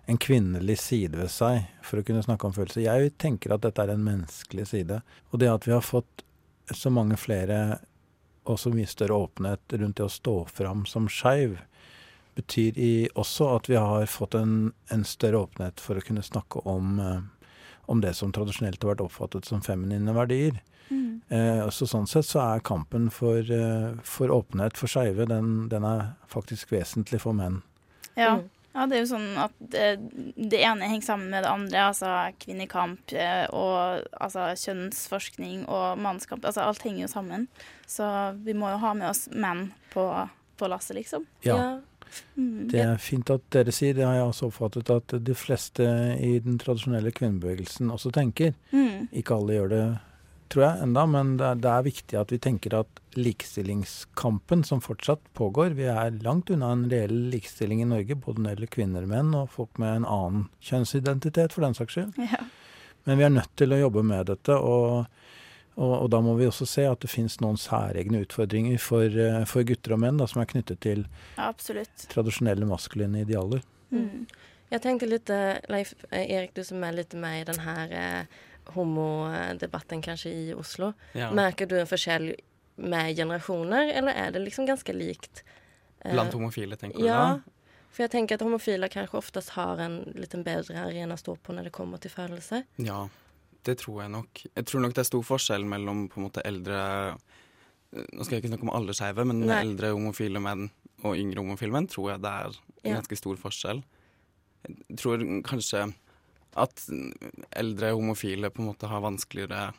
[0.06, 2.84] en kvinnelig side ved seg for å kunne snakke om følelser.
[2.84, 5.00] Jeg tenker at dette er en menneskelig side.
[5.32, 6.26] Og det at vi har fått
[6.76, 7.80] så mange flere
[8.48, 11.58] og så mye større åpenhet rundt det å stå fram som skeiv,
[12.38, 16.64] betyr i, også at vi har fått en, en større åpenhet for å kunne snakke
[16.70, 17.54] om, eh,
[17.92, 20.62] om det som tradisjonelt har vært oppfattet som feminine verdier.
[20.90, 21.22] Mm.
[21.30, 25.88] Eh, så sånn sett så er kampen for, eh, for åpenhet for skeive, den, den
[25.88, 27.62] er faktisk vesentlig for menn.
[28.18, 28.38] Ja.
[28.74, 29.88] ja, det er jo sånn at det,
[30.38, 31.84] det ene henger sammen med det andre.
[31.92, 36.48] Altså kvinnekamp eh, og altså, kjønnsforskning og mannskamp.
[36.48, 37.46] Altså alt henger jo sammen.
[37.90, 38.08] Så
[38.48, 40.08] vi må jo ha med oss menn på,
[40.58, 41.28] på lasset, liksom.
[41.46, 41.78] Ja.
[42.36, 42.68] Mm.
[42.72, 45.86] Det er fint at dere sier, det har jeg også oppfattet at de fleste
[46.24, 48.54] i den tradisjonelle kvinnebevegelsen også tenker.
[48.72, 49.08] Mm.
[49.22, 49.84] Ikke alle gjør det,
[50.54, 54.84] tror jeg, enda, men det er, det er viktig at vi tenker at likestillingskampen som
[54.84, 58.74] fortsatt pågår Vi er langt unna en reell likestilling i Norge, både når det gjelder
[58.78, 62.22] kvinner og menn, og folk med en annen kjønnsidentitet, for den saks skyld.
[62.30, 62.46] Ja.
[63.08, 65.08] Men vi er nødt til å jobbe med dette, og,
[65.78, 69.44] og, og da må vi også se at det finnes noen særegne utfordringer for, eh,
[69.50, 71.06] for gutter og menn da, som er knyttet til
[71.38, 72.08] absolutt.
[72.12, 73.62] tradisjonelle maskuline idealer.
[73.94, 74.26] Mm.
[74.74, 78.40] Jeg tenkte litt, eh, Leif eh, Erik, du som er litt med i denne eh,
[78.76, 80.94] homodebatten kanskje i Oslo.
[81.16, 81.30] Ja.
[81.32, 82.34] Merker du en forskjell
[82.78, 85.44] med generasjoner, eller er det liksom ganske likt?
[86.02, 87.54] eh, Blant homofile, tenker du ja, da?
[87.94, 91.56] For jeg tenker at homofile kanskje oftest har en litt bedre arena å stå på
[91.56, 92.66] når det kommer til følelser.
[92.84, 93.08] Ja,
[93.68, 94.42] det tror jeg nok.
[94.56, 96.80] Jeg tror nok det er stor forskjell mellom på en måte eldre
[97.98, 99.62] Nå skal jeg ikke snakke om alle skeive, men Nei.
[99.64, 100.66] eldre homofile menn
[101.08, 102.98] og yngre homofile menn tror jeg det er en Ja.
[102.98, 103.80] ganske stor forskjell.
[104.68, 105.86] Jeg tror kanskje
[106.58, 106.84] at
[107.56, 109.74] eldre homofile på en måte har vanskeligere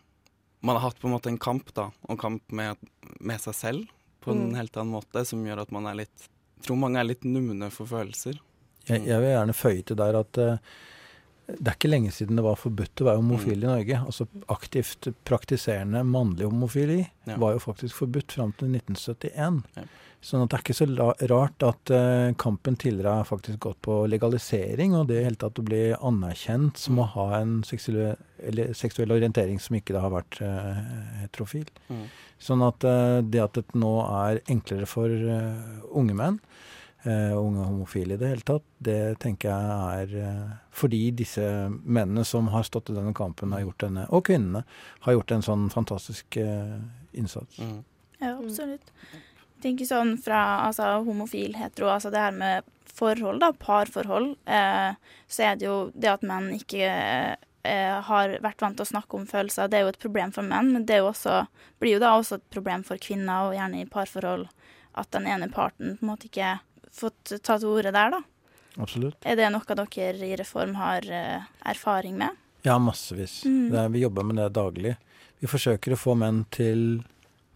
[0.62, 2.77] Man har hatt på en måte en kamp, da, og kamp med,
[3.20, 3.85] med seg selv
[4.24, 4.57] på en Mm.
[4.57, 7.68] helt annen måte, som gjør at man er litt Jeg tror mange er litt numne
[7.70, 8.40] for følelser.
[8.88, 10.57] Jeg, jeg vil gjerne føye til der at eh,
[11.48, 13.62] det er ikke lenge siden det var forbudt å være homofil Mm.
[13.64, 14.00] i Norge.
[14.06, 17.37] Altså aktivt praktiserende mannlig homofili Ja.
[17.37, 19.64] var jo faktisk forbudt fram til 1971.
[19.76, 19.84] Ja.
[20.20, 24.04] Sånn at det er ikke så rart at eh, kampen tidligere har faktisk gått på
[24.11, 27.02] legalisering, og det i hele tatt å bli anerkjent som Mm.
[27.04, 31.66] å ha en seksuell, eller seksuell orientering som ikke da har vært eh, heterofil.
[31.88, 32.04] Mm.
[32.40, 33.94] Sånn at eh, det at det nå
[34.28, 36.40] er enklere for unge menn,
[37.02, 42.24] eh, unge homofile i det hele tatt, det tenker jeg er eh, fordi disse mennene
[42.26, 44.64] som har stått i denne kampen, har gjort denne, og kvinnene,
[45.06, 46.76] har gjort en sånn fantastisk eh,
[47.12, 47.61] innsats.
[47.62, 47.80] Mm.
[48.18, 48.92] Ja, absolutt.
[49.58, 54.94] Jeg tenker sånn fra altså, homofil, hetero, altså det her med forhold, da, parforhold, eh,
[55.30, 59.18] så er det jo det at menn ikke eh, har vært vant til å snakke
[59.18, 61.44] om følelser, det er jo et problem for menn, men det er jo også,
[61.82, 64.48] blir jo da også et problem for kvinner, og gjerne i parforhold,
[64.98, 66.56] at den ene parten på en måte ikke
[66.94, 68.22] fått ta til orde der, da.
[68.79, 69.18] Absolutt.
[69.27, 72.37] Er det noe dere i Reform har eh, erfaring med?
[72.66, 73.40] Ja, massevis.
[73.46, 73.70] Mm.
[73.72, 74.96] Det er, vi jobber med det daglig.
[75.38, 77.03] Vi forsøker å få menn til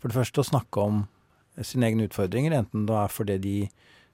[0.02, 1.04] for det første å snakke om
[1.62, 3.56] sine egne utfordringer, enten det er fordi de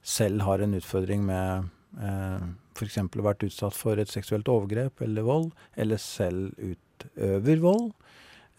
[0.04, 1.68] selv har en utfordring med
[2.02, 2.44] eh,
[2.76, 2.98] f.eks.
[3.16, 5.48] vært utsatt for et seksuelt overgrep eller vold,
[5.81, 7.88] eller selv utøver vold,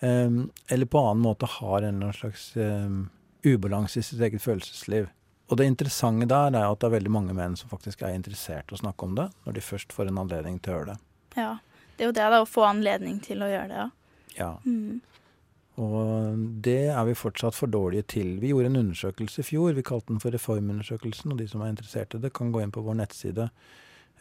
[0.02, 0.41] eh,
[0.74, 2.98] eller på annen måte har en eller annen slags eh,
[3.45, 5.10] ubalanse i sitt eget følelsesliv.
[5.49, 8.69] Og det interessante der er at det er veldig mange menn som faktisk er interessert
[8.69, 10.99] i å snakke om det, når de først får en anledning til å gjøre det.
[11.39, 11.51] Ja,
[11.97, 13.89] det er jo det da, å få anledning til å gjøre det, ja.
[14.38, 14.51] Ja.
[14.63, 15.01] Mm.
[15.79, 18.33] Og det er vi fortsatt for dårlige til.
[18.41, 21.71] Vi gjorde en undersøkelse i fjor, vi kalte den for Reformundersøkelsen, og de som er
[21.73, 23.49] interessert i det, kan gå inn på vår nettside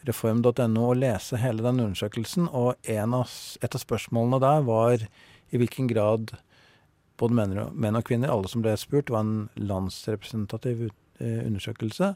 [0.07, 2.47] reform.no og lese hele den undersøkelsen.
[2.55, 6.33] Og en av, et av spørsmålene der var i hvilken grad
[7.19, 10.87] både menn og, menn og kvinner, alle som ble spurt, var en landsrepresentativ
[11.19, 12.13] undersøkelse,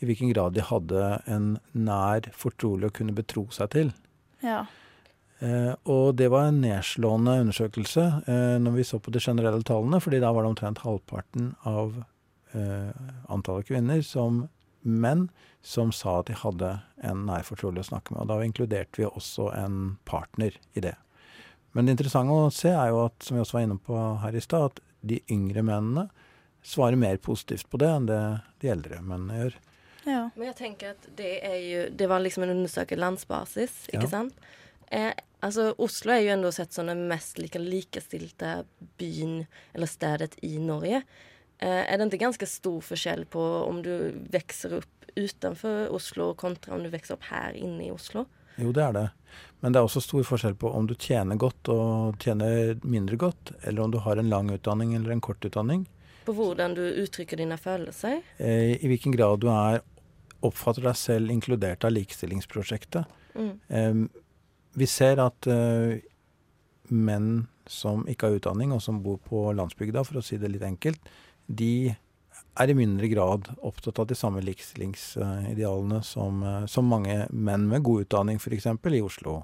[0.00, 3.94] i hvilken grad de hadde en nær fortrolig å kunne betro seg til.
[4.44, 4.64] Ja.
[5.38, 10.00] Eh, og det var en nedslående undersøkelse eh, når vi så på de generelle tallene,
[10.00, 11.98] fordi da var det omtrent halvparten av
[12.56, 12.92] eh,
[13.32, 14.46] antallet kvinner som
[14.86, 15.26] menn
[15.66, 16.70] som sa at de hadde
[17.04, 18.22] en nær fortrolig å snakke med.
[18.24, 20.94] Og da inkluderte vi også en partner i det.
[21.76, 24.38] Men det interessante å se er jo at, som vi også var inne på her
[24.38, 26.06] i stad, at de yngre mennene
[26.66, 28.20] svarer mer positivt på det enn det
[28.62, 29.56] de eldre mennene gjør.
[30.06, 30.20] Ja.
[30.36, 34.12] Men jeg tenker at det er jo Det var liksom en undersøkelse landsbasis, ikke Ja.
[34.12, 34.34] sant?
[34.92, 38.64] Eh, altså, Oslo er jo ennå sett som den mest like, likestilte
[38.98, 41.02] byen eller stedet i Norge.
[41.58, 46.74] Eh, er det ikke ganske stor forskjell på om du vokser opp utenfor Oslo kontra
[46.76, 48.26] om du vokser opp her inne i Oslo?
[48.58, 49.10] Jo, det er det.
[49.60, 53.52] Men det er også stor forskjell på om du tjener godt og tjener mindre godt,
[53.66, 55.86] eller om du har en lang utdanning eller en kort utdanning.
[56.26, 58.22] På hvordan du uttrykker dine følelser?
[58.42, 59.82] Eh, I hvilken grad du er,
[60.46, 63.06] oppfatter deg selv inkludert av likestillingsprosjektet.
[63.36, 64.08] Mm.
[64.76, 66.02] Vi ser at eh,
[66.90, 70.66] menn som ikke har utdanning, og som bor på landsbygda, for å si det litt
[70.66, 71.08] enkelt,
[71.46, 71.94] de
[72.56, 77.86] er i mindre grad opptatt av de samme likestillingsidealene som, eh, som mange menn med
[77.86, 78.68] god utdanning f.eks.
[78.68, 79.38] i Oslo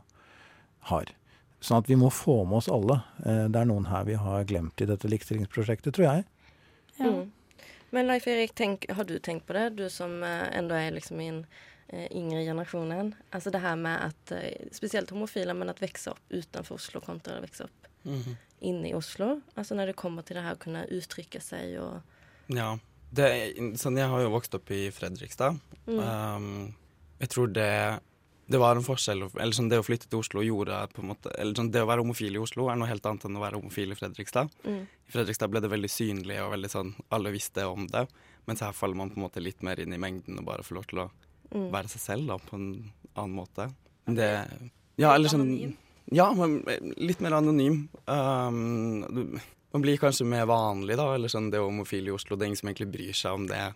[0.90, 1.14] har.
[1.62, 2.98] Sånn at vi må få med oss alle.
[3.22, 6.24] Det er noen her vi har glemt i dette likestillingsprosjektet, tror jeg.
[7.00, 7.30] Mm.
[7.90, 9.70] Men Leif Erik, tenk, har du tenkt på det?
[9.76, 11.46] Du som enda er är liksom i den
[11.88, 13.14] eh, yngre generationen.
[13.32, 17.36] Altså det her med at eh, speciellt homofila, men at vokse opp utenfor Oslo kontra
[17.36, 18.36] att växa upp Mhm.
[18.60, 19.40] inne i Oslo.
[19.54, 22.00] Altså når det kommer til det her å kunne uttrykke seg og
[22.48, 22.78] Ja.
[23.14, 25.60] Det, er- sånn, jeg har jo vokst opp i Fredrikstad.
[25.86, 25.98] Mm.
[25.98, 26.74] Um,
[27.20, 28.00] jeg tror det
[28.52, 29.24] det var en forskjell.
[29.40, 31.88] Eller sånn, Det å flytte til Oslo gjorde på en måte Eller sånn, Det å
[31.88, 34.50] være homofil i Oslo er noe helt annet enn å være homofil i Fredrikstad.
[34.64, 34.82] Mm.
[35.08, 38.06] I Fredrikstad ble det veldig synlig, og veldig sånn, alle visste om det.
[38.46, 40.74] Mens her faller man på en måte litt mer inn i mengden og bare får
[40.78, 41.10] lov til å
[41.52, 41.70] Mm.
[41.70, 43.74] være seg selv da, på en annen måte.
[44.06, 44.48] Det
[44.96, 45.76] Ja, eller sånn
[46.10, 46.62] Ja, men
[46.98, 47.88] litt mer anonym.
[48.08, 49.38] Um,
[49.72, 51.14] man blir kanskje mer vanlig, da.
[51.14, 52.36] Eller sånn, det er homofil i Oslo.
[52.36, 53.74] Det er ingen som egentlig bryr seg om det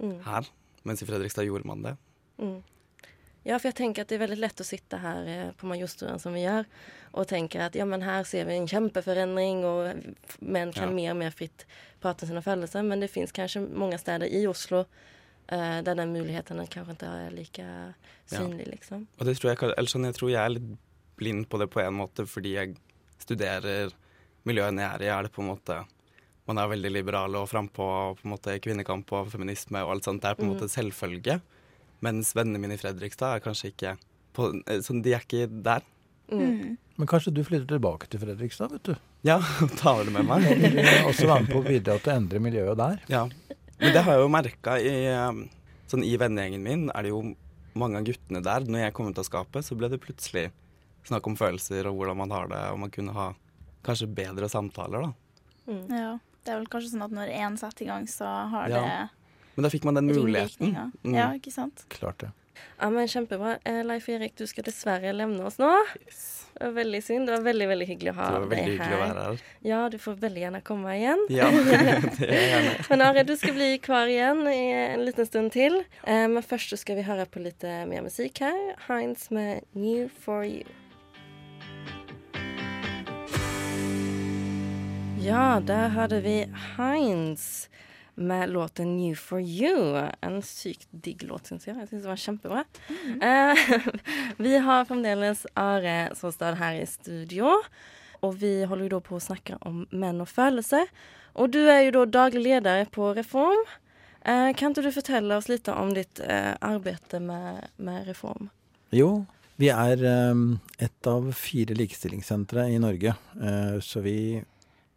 [0.00, 0.20] Mm.
[0.24, 0.42] her.
[0.84, 1.96] Mens i Fredrikstad gjorde man det.
[2.40, 2.62] Mm.
[3.44, 6.18] Ja, för jag tänker att det är väldigt lätt att sitta här eh, på Majorsturen
[6.18, 6.64] som vi gör
[7.10, 9.94] och tänka att ja, men här ser vi en kämpeförändring och
[10.38, 10.90] män kan Ja.
[10.94, 11.66] mer och mer fritt
[12.00, 12.82] prata om sina födelser.
[12.82, 14.78] Men det finns kanske många städer i Oslo
[15.48, 17.66] eh, der den muligheten kanskje ikke er like
[18.26, 18.70] synlig, Ja.
[18.72, 19.06] Liksom.
[19.18, 20.78] Og det tror jeg, sånn, jeg tror jeg er litt
[21.16, 22.76] blind på det på en måte, fordi jeg
[23.18, 23.90] studerer
[24.44, 25.84] miljøet jeg er i, er det på en måte
[26.46, 30.04] Man er veldig liberal og frampå, og på en måte kvinnekamp og feminisme og alt
[30.04, 30.22] sånt.
[30.22, 30.56] Det er på en Mm.
[30.56, 31.40] måte selvfølge.
[32.02, 33.96] Mens vennene mine i Fredrikstad er kanskje ikke
[34.34, 35.84] på, eh, sånn, De er ikke der.
[36.32, 36.76] Mm.
[36.98, 38.94] Men kanskje du flytter tilbake til Fredrikstad, vet du.
[39.26, 39.38] Ja,
[39.80, 40.46] tar det med meg.
[40.50, 43.02] Og vil også være med på å bidra til å endre miljøet der.
[43.12, 43.24] Ja.
[43.82, 44.94] Men det har jeg jo merka i
[45.28, 45.44] um,
[45.92, 47.18] Sånn i vennegjengen min er det jo
[47.76, 48.64] mange av guttene der.
[48.64, 50.46] Når jeg kom ut av skapet, så ble det plutselig
[51.04, 53.26] snakk om følelser og hvordan man har det, og man kunne ha
[53.84, 55.74] kanskje bedre samtaler, da.
[55.92, 56.12] Ja.
[56.42, 58.80] Det er vel kanskje sånn at når én setter i gang, så har Ja.
[58.80, 58.94] det
[59.54, 60.76] Men da fikk man den muligheten.
[61.04, 61.16] Mm.
[61.16, 61.84] Ja, ikke sant?
[61.92, 62.30] Klart det.
[62.78, 63.58] Ja, men Kjempebra.
[63.64, 65.70] Eh, Leif Erik, du skal dessverre levne oss nå.
[66.06, 66.28] Yes.
[66.52, 67.26] Det var veldig synd.
[67.28, 69.44] Det var veldig veldig hyggelig å ha Det var veldig deg hyggelig å være her.
[69.66, 71.22] Ja, du får veldig gjerne komme igjen.
[71.32, 71.48] Ja,
[72.18, 72.74] det er jeg gjerne.
[72.90, 75.80] Men Are, du skal bli kvar igjen i en liten stund til.
[76.04, 78.60] Eh, men først skal vi høre på litt eh, mer musikk her.
[78.88, 80.68] Heinz med 'New for You'.
[85.22, 86.36] Ja, der hadde vi
[86.76, 87.68] Heinz
[88.14, 90.10] med låten 'New for You'.
[90.20, 91.76] En sykt digg låt, syns jeg.
[91.76, 92.64] Jeg syns det var kjempebra.
[93.22, 93.56] Eh,
[94.44, 97.56] vi har fremdeles Are Såstad her i studio.
[98.22, 100.86] Og vi holder jo da på å snakke om menn og følelser.
[101.34, 103.64] Og du er jo da daglig leder på Reform.
[104.22, 108.52] Eh, kan ikke du fortelle oss litt om ditt eh, arbeid med, med Reform?
[108.94, 109.24] Jo,
[109.58, 110.44] vi er eh,
[110.84, 113.16] et av fire likestillingssentre i Norge.
[113.40, 114.42] Eh, så vi,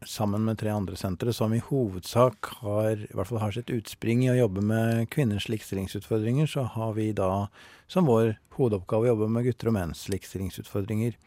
[0.06, 4.24] sammen med tre andre sentre, som i hovedsak har, i hvert fall har sitt utspring
[4.26, 7.48] i å jobbe med kvinners likestillingsutfordringer, så har vi da
[7.92, 11.18] som vår hovedoppgave å jobbe med gutter og menns likestillingsutfordringer.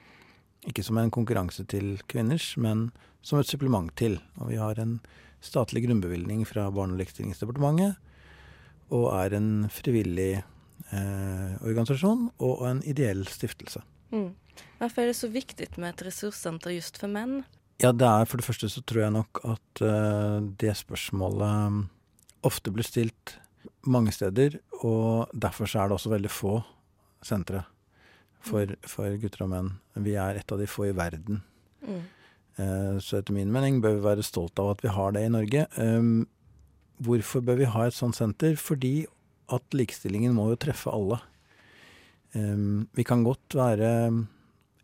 [0.68, 2.88] Ikke som en konkurranse til kvinners, men
[3.22, 4.18] som et supplement til.
[4.40, 4.98] Og vi har en
[5.44, 7.98] statlig grunnbevilgning fra Barne- og likestillingsdepartementet,
[8.94, 13.82] og er en frivillig eh, organisasjon og en ideell stiftelse.
[14.14, 14.32] Mm.
[14.78, 17.42] Hvorfor er det så viktig med et ressurssenter just for menn?
[17.78, 21.82] Ja, det er for det første så tror jeg nok at uh, det spørsmålet mm,
[22.48, 23.36] ofte blir stilt
[23.86, 26.56] mange steder, og derfor så er det også veldig få
[27.22, 27.62] sentre
[28.42, 29.70] for, for gutter og menn.
[29.94, 31.42] Vi er et av de få i verden.
[31.86, 32.02] Mm.
[32.58, 35.30] Uh, Så etter min mening bør vi være stolt av at vi har det i
[35.30, 35.68] Norge.
[35.78, 36.26] Um,
[36.98, 38.56] Hvorfor bør vi ha et sånt senter?
[38.58, 39.06] Fordi
[39.54, 41.20] at likestillingen må jo treffe alle.
[42.34, 43.92] Um, Vi kan godt være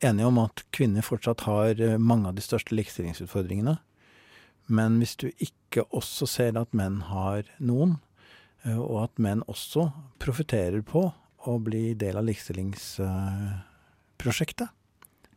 [0.09, 3.77] enige om at kvinner fortsatt har eh, mange av de største likestillingsutfordringene.
[4.67, 7.93] Men hvis du ikke også ser at menn har noen,
[8.65, 9.83] eh, og at menn også
[10.23, 11.03] profitterer på
[11.45, 14.69] å bli del av likestillingsprosjektet,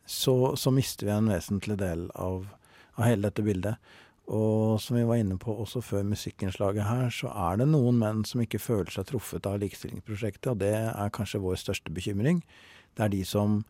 [0.08, 2.46] så, så mister vi en vesentlig del av,
[2.96, 3.76] av hele dette bildet.
[4.28, 8.24] Og som vi var inne på også før musikkinnslaget her, så er det noen menn
[8.28, 12.42] som ikke føler seg truffet av likestillingsprosjektet, og det er kanskje vår største bekymring.
[12.96, 13.62] Det er de som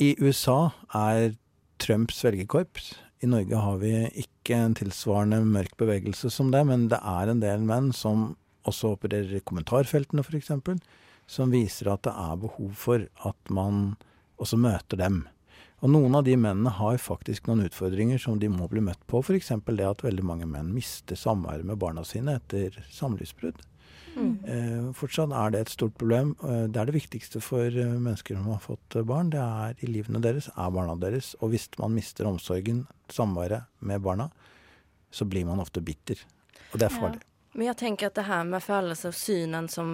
[0.00, 1.34] I USA er
[1.82, 2.92] Trumps velgerkorps.
[3.22, 7.42] I Norge har vi ikke en tilsvarende mørk bevegelse som det, men det er en
[7.42, 8.32] del menn som
[8.68, 10.52] også opererer i kommentarfeltene, f.eks.,
[11.30, 13.94] som viser at det er behov for at man
[14.42, 15.22] også møter dem.
[15.82, 19.20] Og noen av de mennene har faktisk noen utfordringer som de må bli møtt på.
[19.22, 19.52] F.eks.
[19.66, 23.58] det at veldig mange menn mister samværet med barna sine etter samlivsbrudd.
[24.12, 24.92] Mm.
[24.96, 26.34] Fortsatt er det et stort problem.
[26.44, 29.32] Eh, det er det viktigste for eh, mennesker som har fått barn.
[29.32, 31.32] Det er i livene deres, er barna deres.
[31.40, 34.28] Og hvis man mister omsorgen, samværet med barna,
[35.12, 36.20] så blir man ofte bitter.
[36.72, 37.22] Og det er farlig.
[37.52, 39.88] Men jeg tenker at det her med følelser og synen som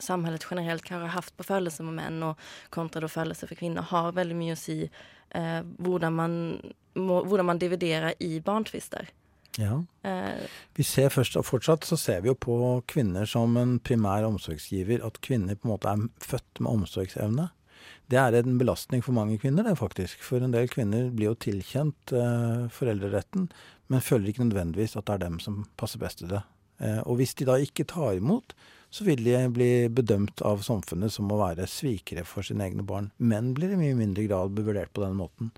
[0.00, 2.40] samfunnet generelt kan ha hatt på følelser med menn og
[2.72, 6.38] kontra følelser for kvinner, har veldig mye å si eh, hvordan, man
[6.96, 9.12] må, hvordan man dividerer i barntvister.
[9.60, 9.82] Ja.
[10.02, 12.54] Eh, Vi ser først og fortsatt så ser vi jo på
[12.88, 15.04] kvinner som en primær omsorgsgiver.
[15.04, 17.50] At kvinner på en måte er født med omsorgsevne.
[18.08, 20.22] Det er en belastning for mange kvinner, det faktisk.
[20.24, 23.48] For en del kvinner blir jo tilkjent eh, foreldreretten,
[23.88, 26.42] men føler ikke nødvendigvis at det er dem som passer best til det.
[26.80, 28.54] Eh, og hvis de da ikke tar imot,
[28.92, 33.08] så vil de bli bedømt av samfunnet som å være svikere for sine egne barn.
[33.16, 35.52] Menn blir i mye mindre grad vurdert på den måten.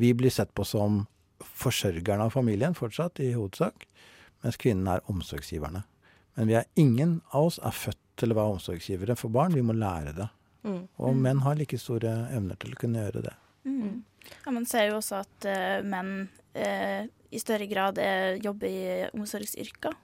[0.00, 1.04] Vi blir sett på som
[1.40, 3.86] forsørgerne av familien fortsatt, i hovedsak,
[4.44, 5.82] mens kvinnene er omsorgsgiverne.
[6.36, 9.64] Men vi er, ingen av oss er født til å være omsorgsgivere for barn, vi
[9.64, 10.28] må lære det.
[10.66, 10.80] Mm.
[11.04, 13.36] Og menn har like store evner til å kunne gjøre det.
[13.68, 14.02] Mm.
[14.44, 19.06] Ja, Man ser jo også at uh, menn uh, i større grad er, jobber i
[19.12, 19.94] omsorgsyrker.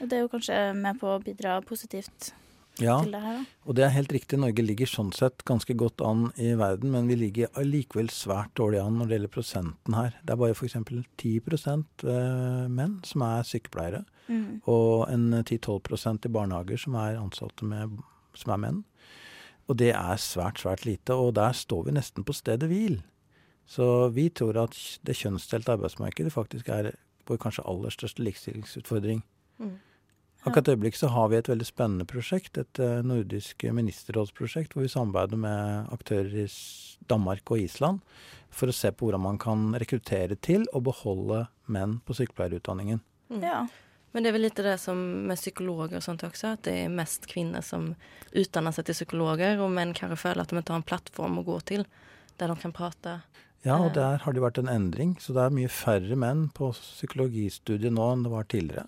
[0.00, 2.32] Og det er jo kanskje med på å bidra positivt
[2.80, 3.38] Ja, til det her.
[3.38, 3.44] da.
[3.64, 4.38] og det er helt riktig.
[4.38, 8.82] Norge ligger sånn sett ganske godt an i verden, men vi ligger allikevel svært dårlig
[8.82, 10.14] an når det gjelder prosenten her.
[10.24, 10.76] Det er bare f.eks.
[11.16, 11.40] 10
[12.04, 14.60] eh, menn som er sykepleiere, Mm.
[14.66, 17.92] og en 10-12% i barnehager som er ansatte med,
[18.34, 18.84] som er menn.
[19.68, 23.02] Og det er svært, svært lite, og der står vi nesten på stedet hvil.
[23.66, 24.74] Så vi tror at
[25.06, 26.92] det kjønnsdelte arbeidsmarkedet faktisk er
[27.26, 29.22] vår kanskje aller største likestillingsutfordring.
[29.58, 29.78] Mm.
[30.46, 34.86] Akkurat i øyeblikket så har vi et veldig spennende prosjekt, et eh, nordisk ministerrådsprosjekt, hvor
[34.86, 36.46] vi samarbeider med aktører i
[37.10, 38.04] Danmark og Island
[38.54, 43.02] for å se på hvordan man kan rekruttere til og beholde menn på sykepleierutdanningen.
[43.42, 43.66] Ja.
[44.14, 46.94] Men det er vel litt det som med psykologer og sånt også, at det er
[46.94, 47.90] mest kvinner som
[48.32, 51.44] utdanner seg til psykologer og menn kanske føler at de ikke har en plattform å
[51.44, 51.84] gå til
[52.40, 53.18] der de kan prate.
[53.66, 53.94] Ja, og Eh.
[53.98, 58.12] der har det vært en endring, så det er mye færre menn på psykologistudiet nå
[58.12, 58.86] enn det var tidligere.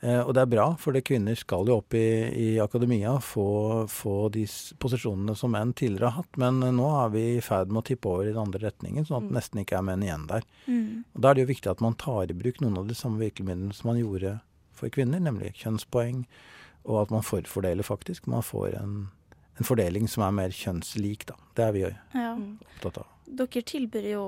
[0.00, 3.46] Eh, og det er bra, for det kvinner skal jo opp i, i akademia, få,
[3.90, 4.44] få de
[4.78, 6.38] posisjonene som menn tidligere har hatt.
[6.38, 9.08] Men eh, nå er vi i ferd med å tippe over i den andre retningen,
[9.08, 10.46] sånn at det nesten ikke er menn igjen der.
[10.68, 11.02] Mm.
[11.16, 13.18] Og Da er det jo viktig at man tar i bruk noen av de samme
[13.24, 14.36] virkemidlene som man gjorde
[14.78, 16.22] for kvinner, nemlig kjønnspoeng,
[16.86, 18.28] og at man forfordeler faktisk.
[18.30, 18.94] Man får en,
[19.58, 21.34] en fordeling som er mer kjønnslik, da.
[21.58, 21.82] Det er vi
[22.14, 22.36] Ja.
[22.78, 23.10] opptatt av.
[23.28, 24.22] Dere tilbyr jo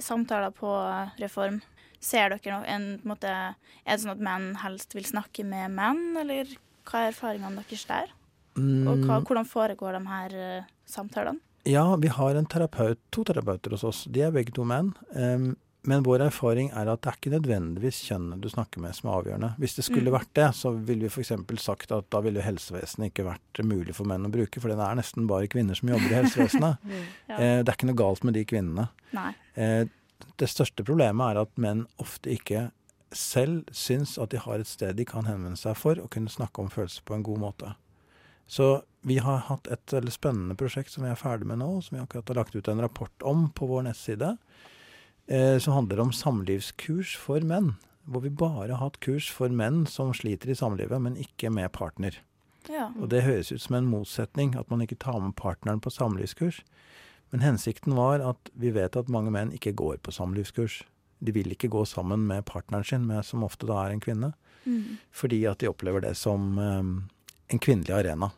[0.00, 0.70] samtaler på
[1.18, 1.58] reform.
[2.04, 3.32] Ser dere en, på en måte,
[3.86, 6.44] Er det sånn at menn helst vil snakke med menn, eller
[6.84, 8.12] hva er erfaringene deres der?
[8.56, 9.24] Og hva, Mm.
[9.26, 11.40] hvordan foregår de her eh, samtalene?
[11.66, 14.04] Ja, vi har en terapeut, to terapeuter hos oss.
[14.04, 14.92] De er begge to menn.
[15.16, 19.08] Um, men vår erfaring er at det er ikke nødvendigvis kjønnet du snakker med som
[19.10, 19.50] er avgjørende.
[19.58, 20.18] Hvis det skulle Mm.
[20.18, 21.32] vært det, så ville vi f.eks.
[21.60, 24.94] sagt at da ville helsevesenet ikke vært mulig for menn å bruke, for det er
[25.00, 26.78] nesten bare kvinner som jobber i helsevesenet.
[27.28, 27.36] Ja.
[27.36, 28.88] Eh, det er ikke noe galt med de kvinnene.
[29.56, 29.84] Eh,
[30.40, 32.68] det største problemet er at menn ofte ikke
[33.14, 36.62] selv syns at de har et sted de kan henvende seg for å kunne snakke
[36.62, 37.74] om følelser på en god måte.
[38.46, 41.96] Så vi har hatt et veldig spennende prosjekt som vi er ferdig med nå, som
[41.96, 44.34] vi akkurat har lagt ut en rapport om på vår nettside,
[45.28, 47.74] eh, som handler om samlivskurs for menn.
[48.04, 51.72] Hvor vi bare har hatt kurs for menn som sliter i samlivet, men ikke med
[51.72, 52.18] partner.
[52.68, 52.90] Ja.
[53.00, 56.60] Og det høres ut som en motsetning, at man ikke tar med partneren på samlivskurs.
[57.34, 60.84] Men hensikten var at vi vet at mange menn ikke går på samlivskurs.
[61.18, 64.34] De vil ikke gå sammen med partneren sin, med, som ofte da er en kvinne,
[64.64, 64.96] Mm.
[65.12, 68.30] fordi at de opplever det som eh, en kvinnelig arena.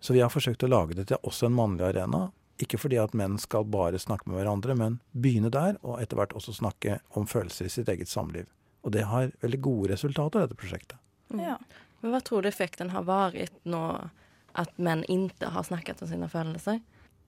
[0.00, 2.32] Så vi har forsøkt å lage det til også en mannlig arena.
[2.58, 6.32] Ikke fordi at menn skal bare snakke med hverandre, men begynne der, og etter hvert
[6.34, 8.48] også snakke om følelser i sitt eget samliv.
[8.82, 10.96] Og det har veldig gode resultater, dette prosjektet.
[11.28, 11.60] Mm.
[12.00, 13.84] Men hva tror du effekten har vært nå
[14.58, 16.80] at menn ikke har snakket om sine følelser?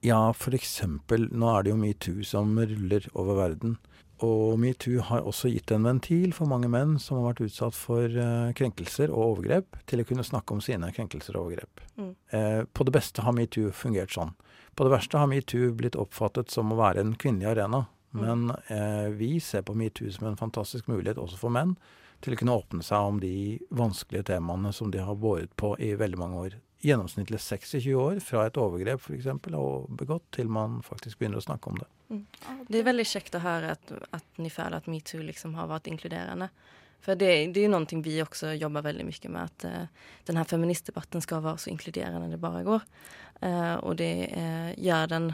[0.03, 3.76] Ja, eksempel, nå er det jo metoo som ruller over verden.
[4.22, 8.07] Og metoo har også gitt en ventil for mange menn som har vært utsatt for
[8.07, 11.82] eh, krenkelser og overgrep, til å kunne snakke om sine krenkelser og overgrep.
[11.98, 12.12] Mm.
[12.34, 14.34] Eh, på det beste har metoo fungert sånn.
[14.78, 17.84] På det verste har metoo blitt oppfattet som å være en kvinnelig arena.
[18.12, 21.76] Men eh, vi ser på metoo som en fantastisk mulighet også for menn
[22.22, 25.94] til å kunne åpne seg om de vanskelige temaene som de har båret på i
[25.98, 26.59] veldig mange år.
[26.83, 29.28] Gjennomsnittlig 26 år fra et overgrep f.eks.
[29.55, 31.87] og begått, til man faktisk begynner å snakke om det.
[32.11, 32.22] Mm.
[32.66, 35.87] Det er veldig kjekt å høre at, at ni føler at metoo liksom har vært
[35.93, 36.49] inkluderende.
[37.03, 40.45] For det, det er jo noe vi også jobber veldig mye med, at uh, denne
[40.47, 42.85] feministdebatten skal være så inkluderende det bare går.
[43.43, 45.28] Uh, og det uh, gjør den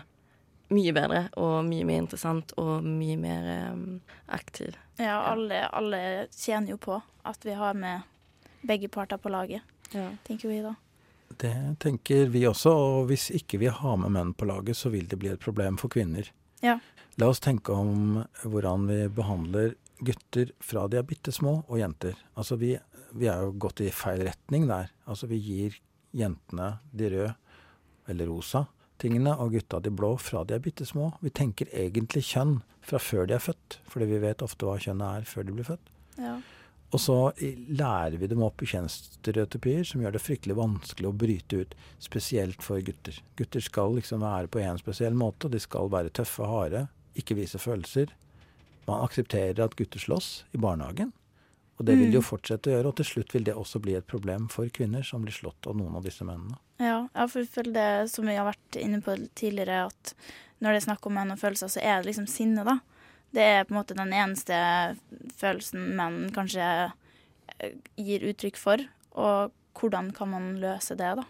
[0.73, 4.03] mye bedre og mye mer interessant og mye mer um,
[4.37, 4.77] aktiv.
[5.01, 8.05] Ja, alle, alle tjener jo på at vi har med
[8.69, 9.65] begge parter på laget,
[10.27, 10.75] tenker vi da.
[11.37, 15.09] Det tenker vi også, og hvis ikke vi har med menn på laget, så vil
[15.09, 16.31] det bli et problem for kvinner.
[16.65, 16.79] Ja.
[17.19, 22.17] La oss tenke om hvordan vi behandler gutter fra de er bitte små, og jenter.
[22.39, 22.73] Altså vi,
[23.19, 24.91] vi er jo gått i feil retning der.
[25.07, 25.79] Altså vi gir
[26.17, 27.33] jentene de røde,
[28.09, 28.65] eller rosa,
[28.99, 31.13] tingene, og gutta de blå fra de er bitte små.
[31.23, 35.21] Vi tenker egentlig kjønn fra før de er født, fordi vi vet ofte hva kjønnet
[35.21, 35.93] er før de blir født.
[36.19, 36.39] Ja.
[36.89, 41.61] Og så lærer vi dem opp i kjønnsstereotypier som gjør det fryktelig vanskelig å bryte
[41.61, 43.19] ut, spesielt for gutter.
[43.37, 46.87] Gutter skal liksom være på en spesiell måte, de skal være tøffe og harde,
[47.19, 48.15] ikke vise følelser.
[48.89, 51.13] Man aksepterer at gutter slåss i barnehagen,
[51.79, 52.31] og det vil de jo Mm.
[52.31, 52.87] fortsette å gjøre.
[52.89, 55.77] Og til slutt vil det også bli et problem for kvinner som blir slått av
[55.77, 56.57] noen av disse mennene.
[56.81, 60.15] Ja, for det som vi har vært inne på tidligere, at
[60.61, 62.81] når det er snakk om menn og følelser, så er det liksom sinne, da.
[63.35, 64.57] Det er på en måte den eneste
[65.39, 66.65] følelsen menn kanskje
[67.59, 68.83] eh, gir uttrykk for.
[69.19, 71.27] Og hvordan kan man løse det, da?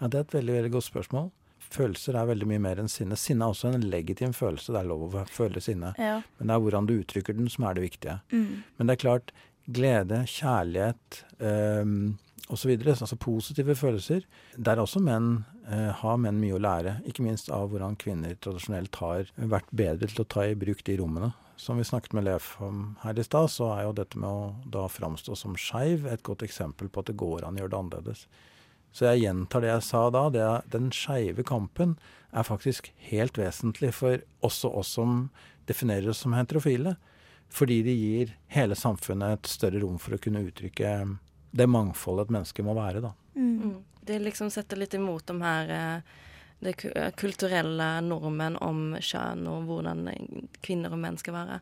[0.00, 1.30] Ja, Det er et veldig veldig godt spørsmål.
[1.72, 3.16] Følelser er veldig mye mer enn sinne.
[3.16, 4.72] Sinne er også en legitim følelse.
[4.74, 5.94] Det er lov å føle sinne.
[6.00, 6.18] Ja.
[6.38, 8.18] Men det er hvordan du uttrykker den som er det viktige.
[8.32, 8.64] Mm.
[8.76, 9.32] Men det er klart,
[9.70, 12.18] glede, kjærlighet um,
[12.52, 14.26] osv., altså positive følelser,
[14.56, 16.96] der også menn eh, har menn mye å lære.
[17.06, 20.96] Ikke minst av hvordan kvinner tradisjonelt har vært bedre til å ta i bruk de
[20.98, 21.32] rommene.
[21.62, 24.70] Som vi snakket med Leif om her i stad, så er jo dette med å
[24.74, 27.78] da framstå som skeiv et godt eksempel på at det går an å gjøre det
[27.78, 28.24] annerledes.
[28.92, 30.26] Så jeg gjentar det jeg sa da.
[30.32, 31.96] Det er, den skeive kampen
[32.32, 35.28] er faktisk helt vesentlig for også oss som
[35.70, 36.96] definerer oss som heterofile.
[37.52, 40.92] Fordi det gir hele samfunnet et større rom for å kunne uttrykke
[41.52, 43.12] det mangfoldet et menneske må være, da.
[43.36, 43.80] Mm.
[44.02, 46.14] Det liksom setter litt imot de her eh,
[46.62, 51.60] det eh, kulturelle normen om kjønn og hvordan eh, kvinner og menn skal være.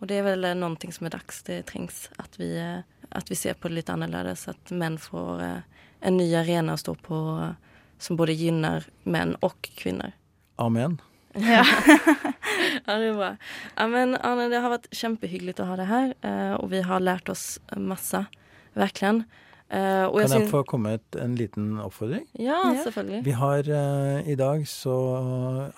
[0.00, 1.42] Og det er vel noe som er dags.
[1.46, 4.48] Det trengs at vi, at vi ser på det litt annerledes.
[4.50, 7.18] At menn får en ny arena å stå på
[8.02, 10.12] som både gynner menn og kvinner.
[10.60, 10.98] Amen.
[11.34, 11.64] Ja.
[12.86, 13.30] ja, det er bra.
[13.76, 17.02] Ja, men Arne, det har vært kjempehyggelig å ha deg her, eh, og vi har
[17.02, 18.24] lært oss masse.
[18.74, 19.24] Virkelig.
[19.74, 22.26] Uh, og Kan jeg jeg få komme med en liten oppfordring?
[22.38, 23.22] Ja, selvfølgelig.
[23.24, 24.92] Vi har uh, I dag så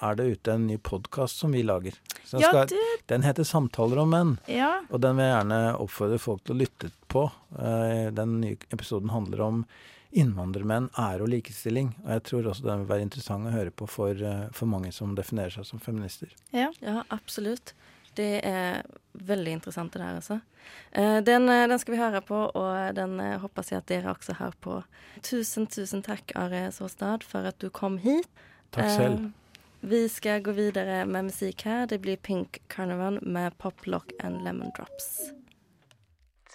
[0.03, 1.95] er det ute en ny podkast som vi lager.
[2.25, 2.83] Så den Ja, skal- du.
[3.07, 4.39] Den heter 'Samtaler om menn'.
[4.51, 4.83] Ja.
[4.91, 7.31] Og den vil jeg gjerne oppfordre folk til å lytte på.
[7.55, 9.65] Uh, Den nye episoden handler om
[10.13, 11.95] innvandrermenn, ære og likestilling.
[12.05, 14.15] Og jeg tror også den vil være interessant å høre på for,
[14.53, 16.29] for mange som definerer seg som feminister.
[16.53, 16.71] Ja.
[17.11, 17.73] absolutt.
[18.17, 18.83] Det er
[19.27, 20.41] veldig interessant det der, altså.
[20.93, 24.13] Eh, Den, eh, den skal vi høre på, og den eh, håper jeg at dere
[24.15, 24.83] også hører på.
[25.23, 28.29] Tusen, tusen takk, Are Såstad, for at du kom hit.
[28.73, 29.33] Takk selv.
[29.81, 31.87] Vi skal gå videre med musikk her.
[31.87, 35.31] Det blir Pink Carnival med Pop Lock and Lemon Drops.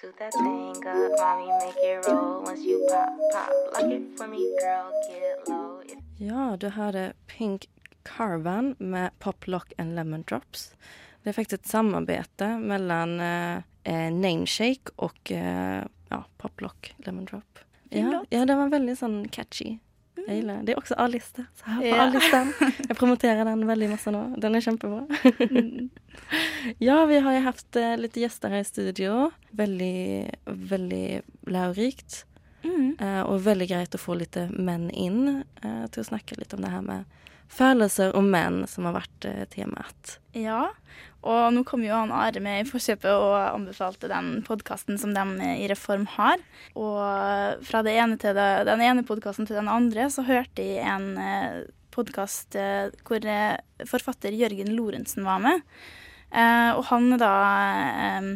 [0.01, 2.41] Toot that thing up, mommy, make it roll.
[2.43, 5.81] Once you pop, pop, lock it for me, girl, get low.
[6.17, 7.69] Ja, du hørte Pink
[8.03, 10.75] Carvan med Pop Lock and Lemon Drops.
[11.23, 17.59] Det är faktiskt ett samarbete mellan eh, eh, Nameshake och eh, ja, Poplock Lemon Drop.
[17.89, 19.77] Ja, ja, det var väldigt sån catchy.
[20.27, 20.63] Jag gillar det.
[20.63, 21.45] Det är också A-lista.
[21.55, 22.01] Så här på Ja.
[22.01, 22.53] A-listan.
[22.87, 24.35] Jag promoterar den väldigt masse nu.
[24.37, 25.07] Den är kjempebra.
[26.77, 29.31] ja, vi har ju haft eh, lite gäster här i studio.
[29.49, 32.25] Väldigt, väldigt lärorikt.
[32.99, 36.61] Eh, og veldig greit å få litt menn inn eh, til å snakke litt om
[36.61, 37.17] det her med
[37.51, 40.17] følelser og menn, som har vært eh, temaet.
[40.37, 40.69] Ja,
[41.21, 45.25] og nå kom jo han Are med i forkjøpet og anbefalte den podkasten som de
[45.59, 46.41] i Reform har.
[46.73, 48.33] Og fra det ene det,
[48.65, 51.59] den ene podkasten til den andre så hørte jeg en eh,
[51.93, 55.61] podkast eh, hvor eh, forfatter Jørgen Lorentzen var med.
[56.31, 57.31] Eh, og han er da
[57.75, 58.29] eh,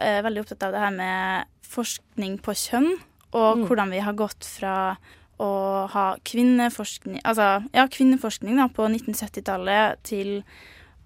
[0.00, 2.92] eh, veldig opptatt av det her med forskning på kjønn,
[3.34, 3.66] og Mm.
[3.68, 4.96] hvordan vi har gått fra
[5.40, 5.50] å
[5.92, 10.34] ha kvinneforskning, altså, ja, kvinneforskning da, på 1970-tallet til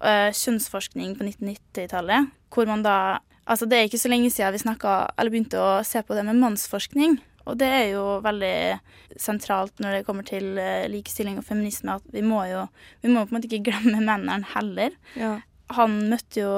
[0.01, 2.99] eh, kjønnsforskning på 1990-tallet, hvor man da
[3.45, 6.23] Altså, det er ikke så lenge siden vi snakka eller begynte å se på det
[6.25, 7.19] med mannsforskning.
[7.45, 8.79] Og det er jo veldig
[9.21, 12.63] sentralt når det kommer til eh, likestilling og feminisme, at vi må jo
[13.03, 14.97] vi må på en måte ikke glemme mennene heller.
[15.21, 15.35] Ja.
[15.77, 16.55] Han møtte jo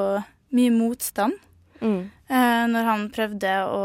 [0.55, 1.35] mye motstand
[1.83, 2.07] Mm.
[2.31, 3.83] eh, når han prøvde å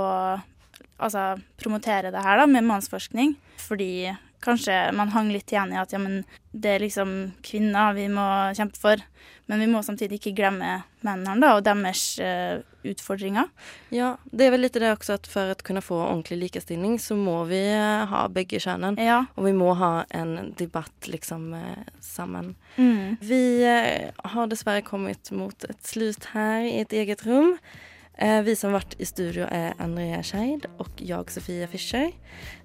[1.01, 3.35] altså, promotere det her da, med mannsforskning.
[3.61, 7.11] Fordi kanskje man hang litt igjen i at ja, men det er liksom
[7.45, 8.25] kvinner vi må
[8.57, 9.03] kjempe for.
[9.51, 13.49] Men vi må samtidig ikke glemme mennene da, og deres uh, utfordringer.
[13.91, 17.17] Ja, det er vel litt det også at for å kunne få ordentlig likestilling, så
[17.19, 18.95] må vi eh, ha begge kjønnene.
[19.35, 22.53] Og vi må ha en debatt liksom eh, sammen.
[22.77, 23.19] Mm.
[23.19, 27.57] Vi har dessverre kommet mot et slutt her i et eget rom.
[28.17, 32.11] Eh, Vi som varit i studio är Andrea Scheid och jag Sofia Fischer.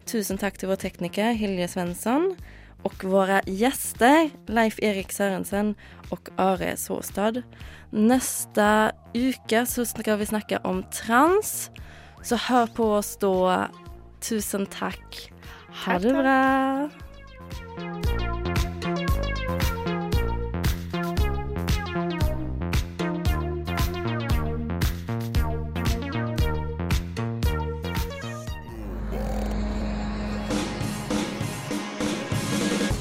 [0.04, 2.36] Tusen tack till vår tekniker Hilje Svensson
[2.82, 5.74] och våra gäster Leif Erik Sørensen
[6.10, 7.42] och Are Såstad.
[7.90, 11.70] Nästa uke så ska vi snakke om trans.
[12.22, 13.68] Så hør på oss da.
[14.20, 15.32] Tusen takk.
[15.84, 16.90] Ha det bra.